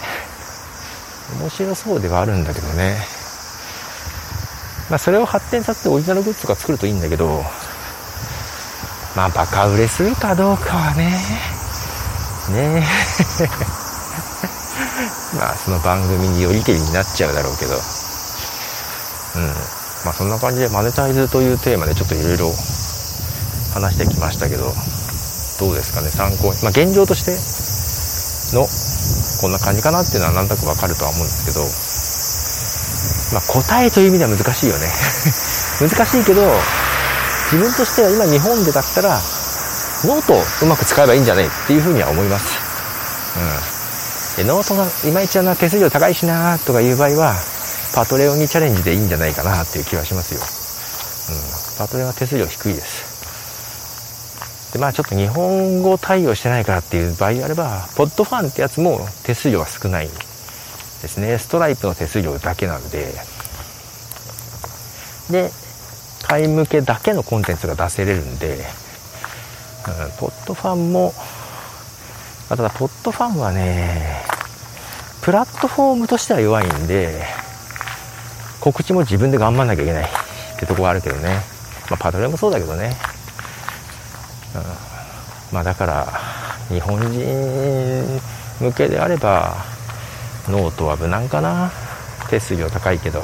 [1.40, 2.96] 面白そうではあるんだけどね。
[4.88, 7.42] まあ、それを発展させてオリジナルグッズとか作るといいんだけど、
[9.16, 11.10] まあ、バカ売れするかどうかはね、
[12.52, 12.86] ね。
[13.40, 13.48] え
[15.36, 17.80] まあ、その番組によりけりになっちゃうだろうけど、うん。
[20.04, 22.54] まあ、そんな感じでマネタイズというテーマでちょっといろいろ
[23.74, 24.72] 話してきましたけど、
[25.58, 26.62] どうですかね、参考に。
[26.62, 27.32] まあ、現状として
[28.56, 28.68] の
[29.40, 31.64] こんな感じかなっていうのはなんとなくわかるとは思うんですけど、
[33.34, 34.86] まあ、答えという意味では難しいよね。
[35.80, 36.42] 難しいけど
[37.52, 39.20] 自分としては今日本でだったら
[40.04, 42.58] ノートをうまく使えばいいんじゃないっていうふうには思います、
[44.38, 47.36] うん、でノートがいまいちな手数料高いしなとかいう場合は
[47.94, 53.05] Patreon にチャレンジでいいんじゃないかなっていう気はしますよ、うん、 Patreon は手数料低いです。
[54.72, 61.38] でまあちょっと日本語対応してないからっていう場合であれば、ポッドファンってやつも手数料が少ないですね。
[61.38, 63.12] ストライプの手数料だけなんで、
[65.30, 65.50] で、
[66.22, 68.64] 買い向けだけのコンテンツが出せれるんで、
[69.86, 71.14] うん、ポッドファンも、
[72.48, 74.22] ただポッドファンはね、
[75.22, 77.24] プラットフォームとしては弱いんで、
[78.60, 81.40] 告知も自分で頑張んなきゃいけないってとこはあるけどね。
[81.88, 82.96] まあ、 Patreon もそうだけどね。
[85.52, 86.06] まあだから
[86.68, 88.20] 日本人
[88.60, 89.54] 向けであれば
[90.48, 91.70] ノートは無難かな。
[92.30, 93.22] 手数料高いけど。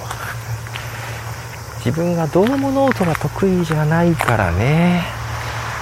[1.84, 5.02] 自分がどうもノートが得意じゃないからね。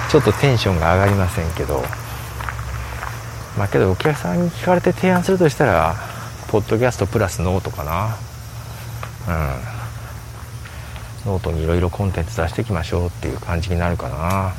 [0.09, 1.83] ちょっとテンションが上がりませんけど。
[3.57, 5.95] まあけどお客さんに聞かれて提案するとしたら
[6.47, 8.17] ポッドキャストプラスノートかな。
[9.27, 9.31] う
[11.27, 11.31] ん。
[11.33, 14.53] ノートにいろいろコンテンツ出していきましょうっていう感じになるかな。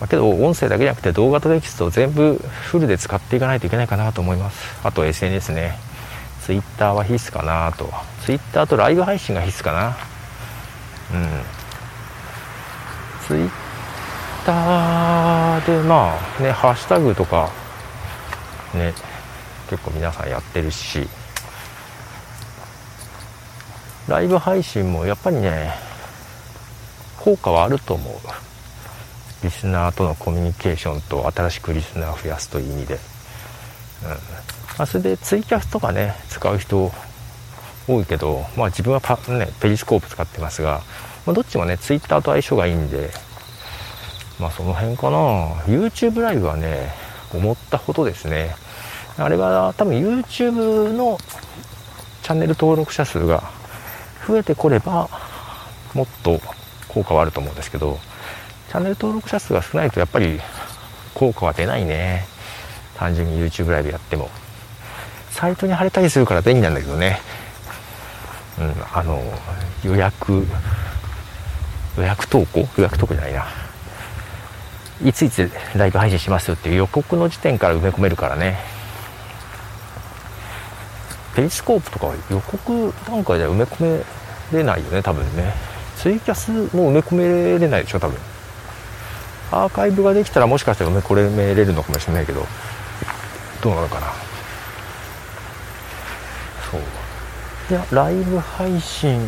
[0.00, 4.78] だけど音声だけじゃなくて動画とテキストを全部フルで使っていかないといけないかなと思います。
[4.84, 5.78] あと SNS ね。
[6.42, 7.90] Twitter は必須かなと。
[8.24, 9.96] Twitter とライブ配信が必須かな。
[11.12, 11.28] うん。
[13.26, 13.50] Twitter
[15.66, 17.50] でまあねハッシュタグとか
[18.74, 18.92] ね
[19.68, 21.08] 結構皆さんやってるし。
[24.08, 25.74] ライブ配信もやっぱりね
[27.18, 28.14] 効果はあると思う。
[29.46, 33.00] リスナーとのコミュニケーションと新しくリスナーを増やすという意味で、うん。
[34.78, 36.92] ま、それでツイキャスとかね使う人
[37.88, 40.82] 多いけど、まあ、自分はパ、ね、ペリスコープ使ってますが
[41.24, 43.10] まあ、どっちもね Twitter と相性がいいんで
[44.38, 45.18] まあその辺かな。
[45.64, 46.90] YouTube ライブはね
[47.32, 48.54] 思ったほどですね。
[49.18, 51.18] あれは多分 YouTube の
[52.22, 53.42] チャンネル登録者数が
[54.26, 55.08] 増えてこれば
[55.94, 56.38] もっと
[56.88, 57.98] 効果はあると思うんですけど
[58.68, 60.40] チャンネル登録者数が少ないとやっぱり
[61.14, 62.26] 効果は出ないね。
[62.96, 64.30] 単純に YouTube ライブやっても。
[65.30, 67.20] サイトに貼れたりするから便利なんだけどね。
[68.58, 69.22] うんあの
[69.84, 70.46] 予約
[71.96, 72.66] 予約投稿？
[72.76, 73.46] 予約投稿じゃないな。
[75.04, 78.58] いついつライブ配信しますよっていう予告の時点から埋め込めるからね。
[81.34, 83.98] ペリスコープとか予告段階では埋め込
[84.52, 85.52] めれないよね多分ね。
[85.98, 88.18] ツイキャスも埋め込めれないでしょ多分。
[89.50, 92.46] アーカイブができたらもしかしたら埋め込めれるのかもしれないけど
[93.62, 94.06] どうなのかな。
[96.70, 96.80] そう。
[97.70, 99.20] いやライブ配信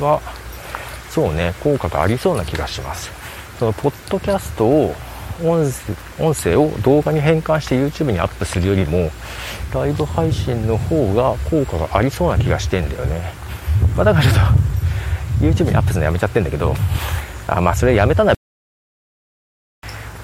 [0.00, 0.20] は
[1.10, 3.10] そうね効果がありそうな気がします。
[3.58, 4.94] そのポッドキャストを
[5.42, 9.10] 音声を動画に変換して YouTube にアップするよりも
[9.72, 13.32] ライブ配信の方が効果がありそうな気がしてんだよね、
[13.96, 14.40] まあ、だからちょっと
[15.64, 16.74] YouTube にアップするのやめちゃってんだけど
[17.46, 18.39] あまあそれやめたのは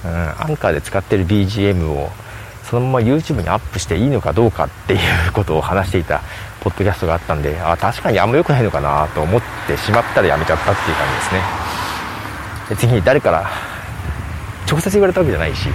[0.07, 2.11] うん、アンカーで使ってる BGM を
[2.69, 6.21] そのまま YouTube にアップしていいのかどうかっていうことを話していた
[6.61, 11.41] ポッドキャストがあったんであ確かにあんま良くないのかなと思ってしまったらやめちゃったっていう感じですね。
[12.69, 13.49] で次に誰から
[14.69, 15.69] 直接言われたわけじゃないし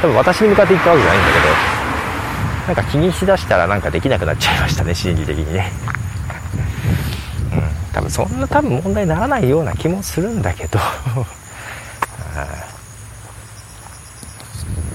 [0.00, 1.48] 多分私に向かって言ったわけじゃないんだけど
[2.68, 5.72] なんか気にしだしたらなんかできなくなっちゃいましたね心理的にね。
[7.52, 7.62] うん。
[7.92, 10.78] 多分そんな多分問題にならないような気もするんだけど。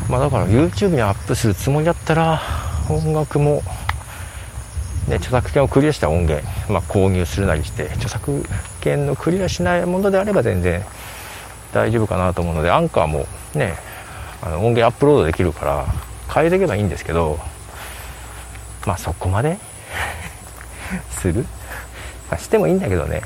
[0.10, 2.42] まあだから YouTube にアップするつもりだったら
[2.90, 3.62] 音楽も
[5.08, 8.44] ね、著作権をクリアした音源、まあ、購入するなりして著作
[8.80, 10.82] 権のクリアしないものであれば全然
[11.74, 13.76] 大丈夫かなと思うのでアンカーもね
[14.42, 15.86] あの音源アップロードできるから
[16.34, 17.38] 変えていけばいいんですけど
[18.88, 19.58] まあそこまで
[21.12, 21.46] する、
[22.30, 23.22] まあ、してもいいんだけどね。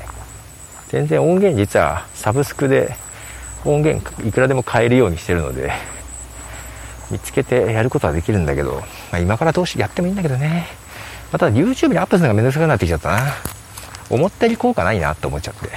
[0.88, 2.96] 全然音源実はサブスクで
[3.66, 5.97] 音源いくらでも変えるようにしてるので。
[7.10, 8.82] 見つけてやることはできるんだけど、ま
[9.12, 10.66] あ、今からどうしやってもいいんだけどね
[11.32, 13.34] また YouTube にアップするのがめんどくさくなってきちゃったな。
[14.10, 15.68] 思ったより効果ないなって思っちゃって。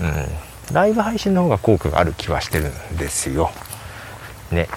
[0.00, 0.74] うん。
[0.74, 3.50] ライブ配信の方が効果がある気はしてるんですよ。
[4.50, 4.68] ね。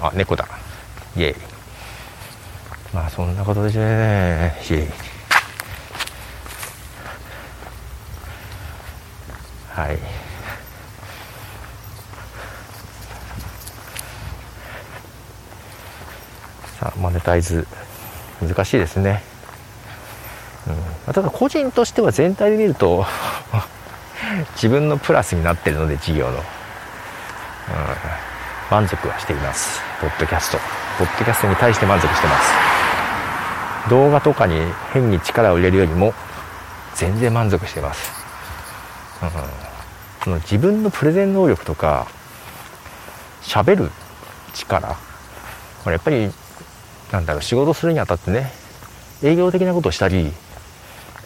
[0.00, 0.46] あ、猫だ。
[1.16, 1.36] イェイ。
[2.94, 4.88] まあそんなことでしょね、イェイ。
[9.70, 9.98] はい。
[16.78, 17.66] さあ、マネタイズ
[18.42, 19.22] 難しいですね、
[21.06, 23.06] うん、ただ個人としては全体で見ると
[24.56, 26.42] 自分のプラスになってるので事業の、うん、
[28.70, 29.80] 満足はしています。
[30.00, 30.58] ポッドキャスト。
[30.98, 32.50] ポッドキャストに対して満足してます。
[33.88, 34.60] 動画とかに
[34.92, 36.12] 変に力を入れるよりも
[36.94, 38.10] 全然満足してます、
[39.22, 39.30] うん、
[40.24, 42.06] その自分のプレゼン能力とか
[43.42, 43.90] 喋る
[44.54, 44.96] 力。
[45.84, 46.32] これやっぱり
[47.12, 48.50] なんだろう仕事するにあたってね
[49.22, 50.32] 営業的なことをしたり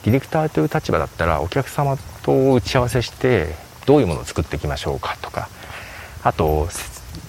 [0.04, 3.54] ディレクターという立場だったらお客様と打ち合わせして
[3.86, 5.48] どういうものを作っていきましょうかとか
[6.22, 6.68] あと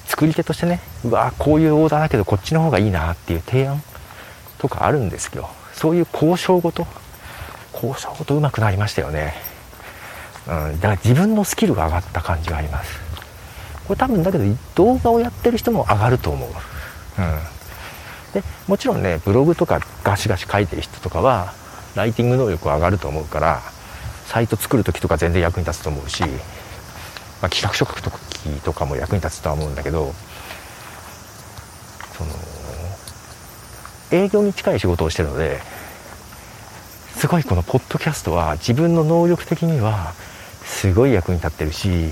[0.06, 3.82] 作り手としてねうわこういうオーダーだけどこっちの方がいいなっていう提案
[4.58, 5.49] とかあるんですよ。
[5.74, 6.86] そういう交渉ごと
[7.74, 9.34] 交渉ごと上手くなりましたよね、
[10.47, 12.99] うん、だから自分のスキルが上がった感じがあります。
[13.88, 14.43] これ多分だけど
[14.76, 17.39] 動画をやってる人も上がると思う、うん、
[18.34, 21.53] でもちろんねブログとかガシガシ書いてる人とかは
[21.95, 23.61] ライティング能力は上がると思うから
[24.25, 26.27] サイト作る時とか全然役に立つと思うし、ま
[27.47, 30.13] あ、企画書書く時とかも役に立つとは思うんだけど
[32.13, 32.32] その
[34.11, 35.59] 営業に近い仕事をしてるので
[37.15, 40.13] すごいこのポッドキャストは自分の能力的には
[40.63, 42.09] すごい役に立ってるし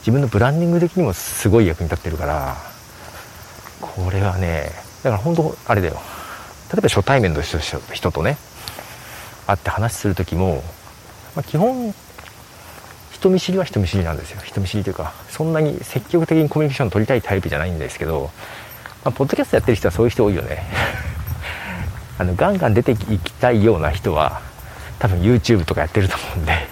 [0.00, 2.56] 自分のブランディング的にもすごい役に立ってるから
[3.80, 5.94] これはねだから本当あれだよ。
[6.72, 8.36] 例えば初対面の人とね
[9.46, 10.62] 会って話する時も、
[11.34, 11.94] まあ、基本
[13.10, 14.40] 人見知りは人見知りなんですよ。
[14.44, 18.30] 人見知りというかそんなに積極的にコミュニケーション取りたいタイプじゃないんですけど、
[19.04, 20.64] まあ、ポッドキャストやってる人はそういう人多いよね。
[22.18, 24.40] あのガンガン出ていきたいような人は
[24.98, 26.66] 多分 YouTube とかやってると思うんで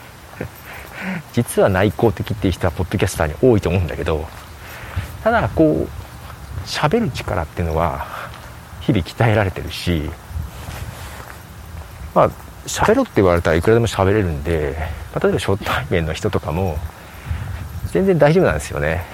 [1.32, 4.26] 実は内向的っていう人はポッドキャスターに多いと思うんだけど
[5.22, 5.95] ただこう
[6.66, 8.06] 喋る力っていうのは
[8.80, 10.10] 日々鍛えられてるし
[12.14, 12.30] まあ
[12.66, 14.76] 喋ろって言われたらいくらでも喋れるんで、
[15.14, 16.76] まあ、例えば初対面の人とかも
[17.92, 19.04] 全然大丈夫なんですよね。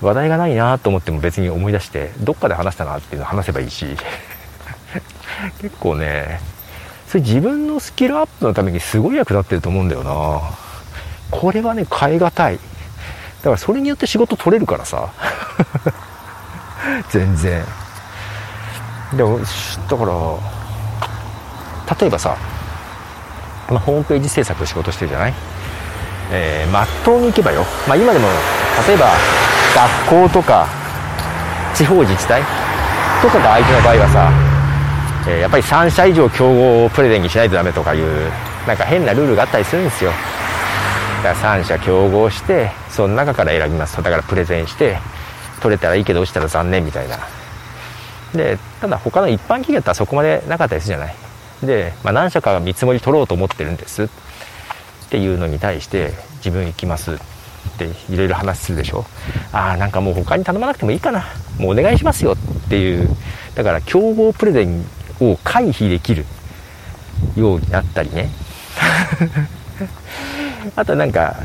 [0.00, 3.86] 話題がないなと思っても別に思い出してどっかで話したなっていうのを話せばいいし
[5.62, 6.40] 結構ね
[7.08, 10.42] それ自分のスキルアップのためにすごい役立ってると思うんだよな。
[11.30, 12.56] これはね変え難い。
[12.56, 12.60] だ
[13.44, 15.08] からそれによって仕事取れるからさ。
[17.10, 17.64] 全然。
[19.12, 22.36] でもだから例えばさ、
[23.70, 25.34] まあ、ホームページ制作仕事してるじゃない？
[26.32, 28.26] えー、まっとうに行けばよ、まあ、今でも
[28.88, 29.10] 例えば
[30.08, 30.66] 学校とか
[31.74, 32.42] 地方自治体
[33.22, 34.30] とかが相手の場合はさ、
[35.28, 38.32] えー、やっぱり3社以上競合をプレゼンにしないとダメとかいう
[38.66, 40.10] なんか変なルールがあったりするんですよ。
[41.22, 44.98] だから3社競合してその中から選びますだからプレゼンして
[45.64, 47.18] 取れたらいいけど落ちたら残念みたいな。
[48.34, 51.14] でただ他の一般企業だったらそこまでなかったりするじゃない。
[51.62, 54.02] で、まあ、何社かが見積もり取ろうと思ってるんです。
[54.04, 54.08] っ
[55.08, 57.18] ていうのに対して自分行きますっ
[57.78, 59.06] ていろいろ話するでしょ。
[59.52, 61.24] ああなんかもう他に頼まなくてもいいかな。
[61.58, 62.36] もうお願いしますよっ
[62.68, 63.08] ていう。
[63.54, 64.84] だから競合プレゼン
[65.20, 66.26] を回避できる
[67.36, 68.28] ようになったりね。
[70.76, 71.36] あとなんか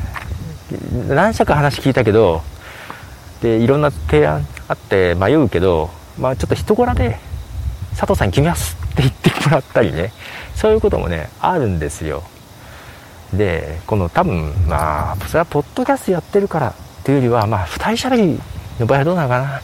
[1.07, 2.43] 何社か話聞いたけど
[3.41, 7.17] でいろんな提案あって迷うけどまあちょっと人柄で
[7.91, 10.11] 佐藤さんに決めますって言ってもらったりね。
[10.55, 12.23] そういうこともねあるんですよ。
[13.33, 16.73] でこの多分まあそれはポッドキャストやってるからっ
[17.03, 18.39] ていうよりはまあ2人喋り
[18.79, 19.61] の場合はどうなのかな。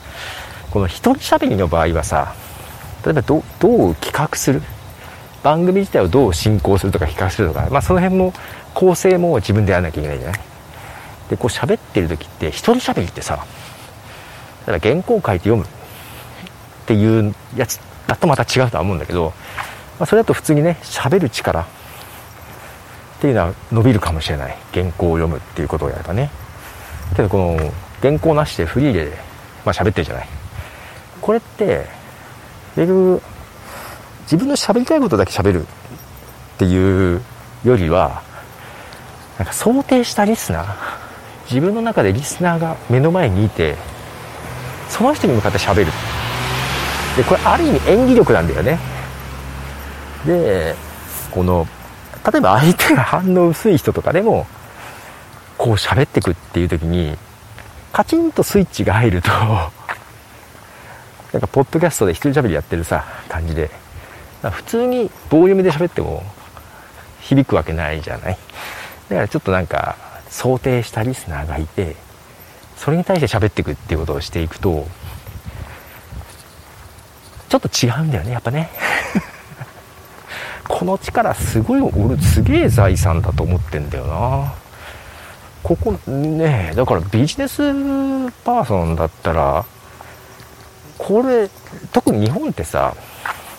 [0.71, 2.33] この1人喋りの場合はさ
[3.03, 4.61] 例えばどどう企画する？
[5.43, 8.33] 番組自体をどう進行するとか企画するとか、まあ、その辺も
[8.73, 10.39] 構成も自分でやらなきゃいけないじゃない？
[11.29, 13.45] でこう喋ってる時って1人喋りってさ
[14.65, 15.63] だから原稿を書いて読む。
[15.63, 15.67] っ
[16.87, 19.33] ていうやつだとまた違うとは思うんだけど、
[19.99, 21.65] まあ、それだと普通にね喋る力っ
[23.21, 24.57] ていうのは伸びるかもしれない。
[24.73, 26.29] 原稿を読むっていうことをやればね。
[27.15, 29.13] けどこの原稿なしでフリーで、
[29.65, 30.27] まあ、喋ってるじゃない。
[31.21, 31.87] これって
[32.75, 33.21] 結局
[34.23, 35.65] 自分の喋りたいことだけ喋るっ
[36.57, 37.21] ていう
[37.63, 38.21] よりは
[39.37, 40.75] なんか想定したリスナー
[41.49, 43.75] 自分の中でリスナーが目の前にいて
[44.89, 45.91] その人に向かって喋る。
[47.17, 48.79] でこれある意味演技力なんだよね。
[50.25, 50.75] で
[51.31, 51.67] この
[52.31, 54.47] 例えば相手が反応薄い人とかでも
[55.57, 57.17] こう喋ってくっていう時に
[57.93, 59.37] カチンとスイッチが入るとな
[61.37, 63.69] んかポッドキャストで一人喋りやってるさ感じで。
[64.51, 66.21] 普通に棒読みで喋っても
[67.21, 68.37] 響くわけないじゃない。
[69.09, 69.95] だからちょっとなんか
[70.29, 71.95] 想定したリスナーがいて
[72.77, 74.87] それに対して喋っていくっていうことをしていくと
[77.49, 78.69] ちょっと違うんだよねやっぱね。
[80.67, 84.53] この力すごい俺すげえ財産だと思ってんだよな。
[85.63, 87.57] ここねだからビジネス
[88.43, 89.65] パーソンだったら
[90.97, 91.49] これ
[91.91, 92.95] 特に日本ってさ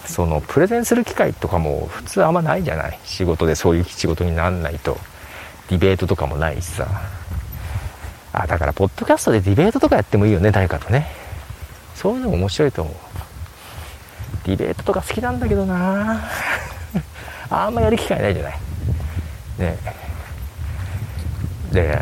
[0.04, 2.98] そのプレゼンする機会とかも普通あんまないじゃない。
[3.04, 4.98] 仕事でそういう仕事になんないと。
[5.68, 6.86] ディベートとかもないしさ。
[8.38, 11.06] あだからポッドキャストでディベートとかやってもいいよね誰かとね。
[11.94, 12.94] そういうのも面白いと思う。
[14.44, 16.22] ディベートとか好きなんだけどな。
[17.48, 18.58] あんまやる機会ないじゃない。
[19.58, 19.78] ね。
[21.72, 21.98] で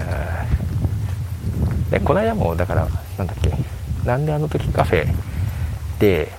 [1.91, 3.53] でこの間もだからなんだっけ。
[4.05, 5.15] なんであの時カフェ
[6.01, 6.33] で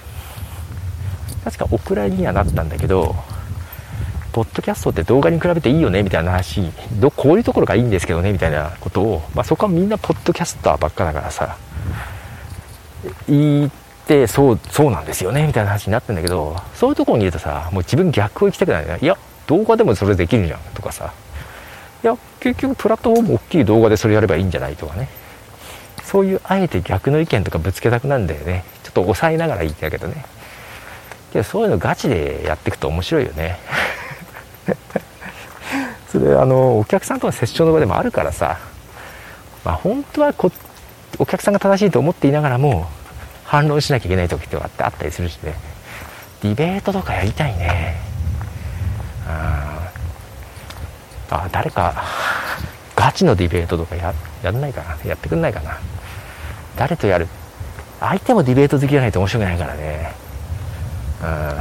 [1.46, 3.16] 確かお蔵にはなったんだけど
[4.36, 6.70] ポッドキャストって動画に比べていいよねみたいな話
[7.00, 11.58] どこういうところがいいんですけどねみたいなことを、まあ、そこはみんなポッドキャスターばっかだからさ
[13.30, 13.72] 言っ
[14.06, 19.18] てそうそうなんですよねみたいな話になってんだけどそういうところにいるとさもう自分逆を行きたくないねいや
[19.48, 21.14] 動画でもそれできるじゃんとかさ。
[22.04, 25.08] いや結局プラットフォーム大きい動画でそれやればいいんじゃないとかね。
[26.04, 28.66] そういうあえて逆の意見とかぶつけたくなるんだよね。
[28.84, 30.26] ちょっと抑えながら言ってたけどね。
[31.32, 33.58] けどそういうのガチでやっていくと面白いよね。
[36.12, 38.58] それあのお客さんとの接触の場でもあるからさ。
[39.66, 40.52] まあ本当はこ
[41.18, 42.88] お客さんが正しいと思っていながらも
[43.46, 45.56] 反論しなきゃいけない時ってあってあったりするしね。
[46.42, 47.96] ディベートとかやりたいね。
[49.28, 49.90] あ
[51.32, 52.04] あ誰か
[52.96, 54.14] ガチのディベートとかや
[54.44, 54.98] やんないかな。
[55.04, 55.80] やってくんないかな。
[56.78, 57.28] 誰とやる？
[58.00, 60.14] 相手もディベート好きじゃないと面白くないからね。
[61.24, 61.60] うん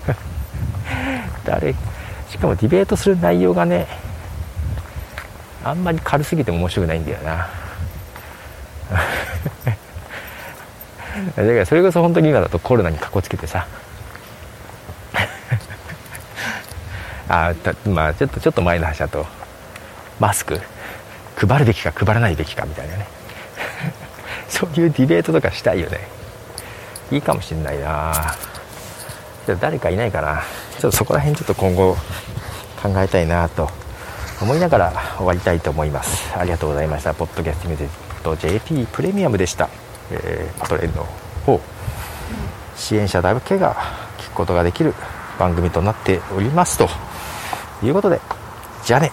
[1.44, 1.74] 誰
[2.40, 3.86] かもディベートする内容がね
[5.62, 7.48] あんまり軽すぎても面白くないんだよな。
[11.36, 13.66] だからそれこそ本当に今だとコロナにかこつけてさ。
[17.28, 17.52] あ
[17.84, 19.26] まあちょっとちょっと前の話だと
[20.18, 20.60] マスク
[21.36, 23.06] 配るべきか配らないべきかみたいなね。
[24.48, 26.00] そういうディベートとかしたいよね。
[27.10, 28.34] いいかもしんないな。
[29.50, 30.42] じゃ誰かいないかな
[30.78, 31.96] ちょっとそこら辺ちょっと今後
[32.80, 33.68] 考えたいなと
[34.40, 36.34] 思いながら終わりたいと思います。
[36.38, 37.12] ありがとうございました。
[37.12, 38.00] ポッドキャストミュージック
[38.36, 39.68] JP プレミアムでした、
[40.10, 41.04] えー、パトレンの
[41.46, 41.60] 方
[42.76, 43.74] 支援者だけが
[44.18, 44.94] 聞くことができる
[45.38, 46.88] 番組となっておりますと
[47.82, 48.20] いうことで
[48.84, 49.10] じゃあね。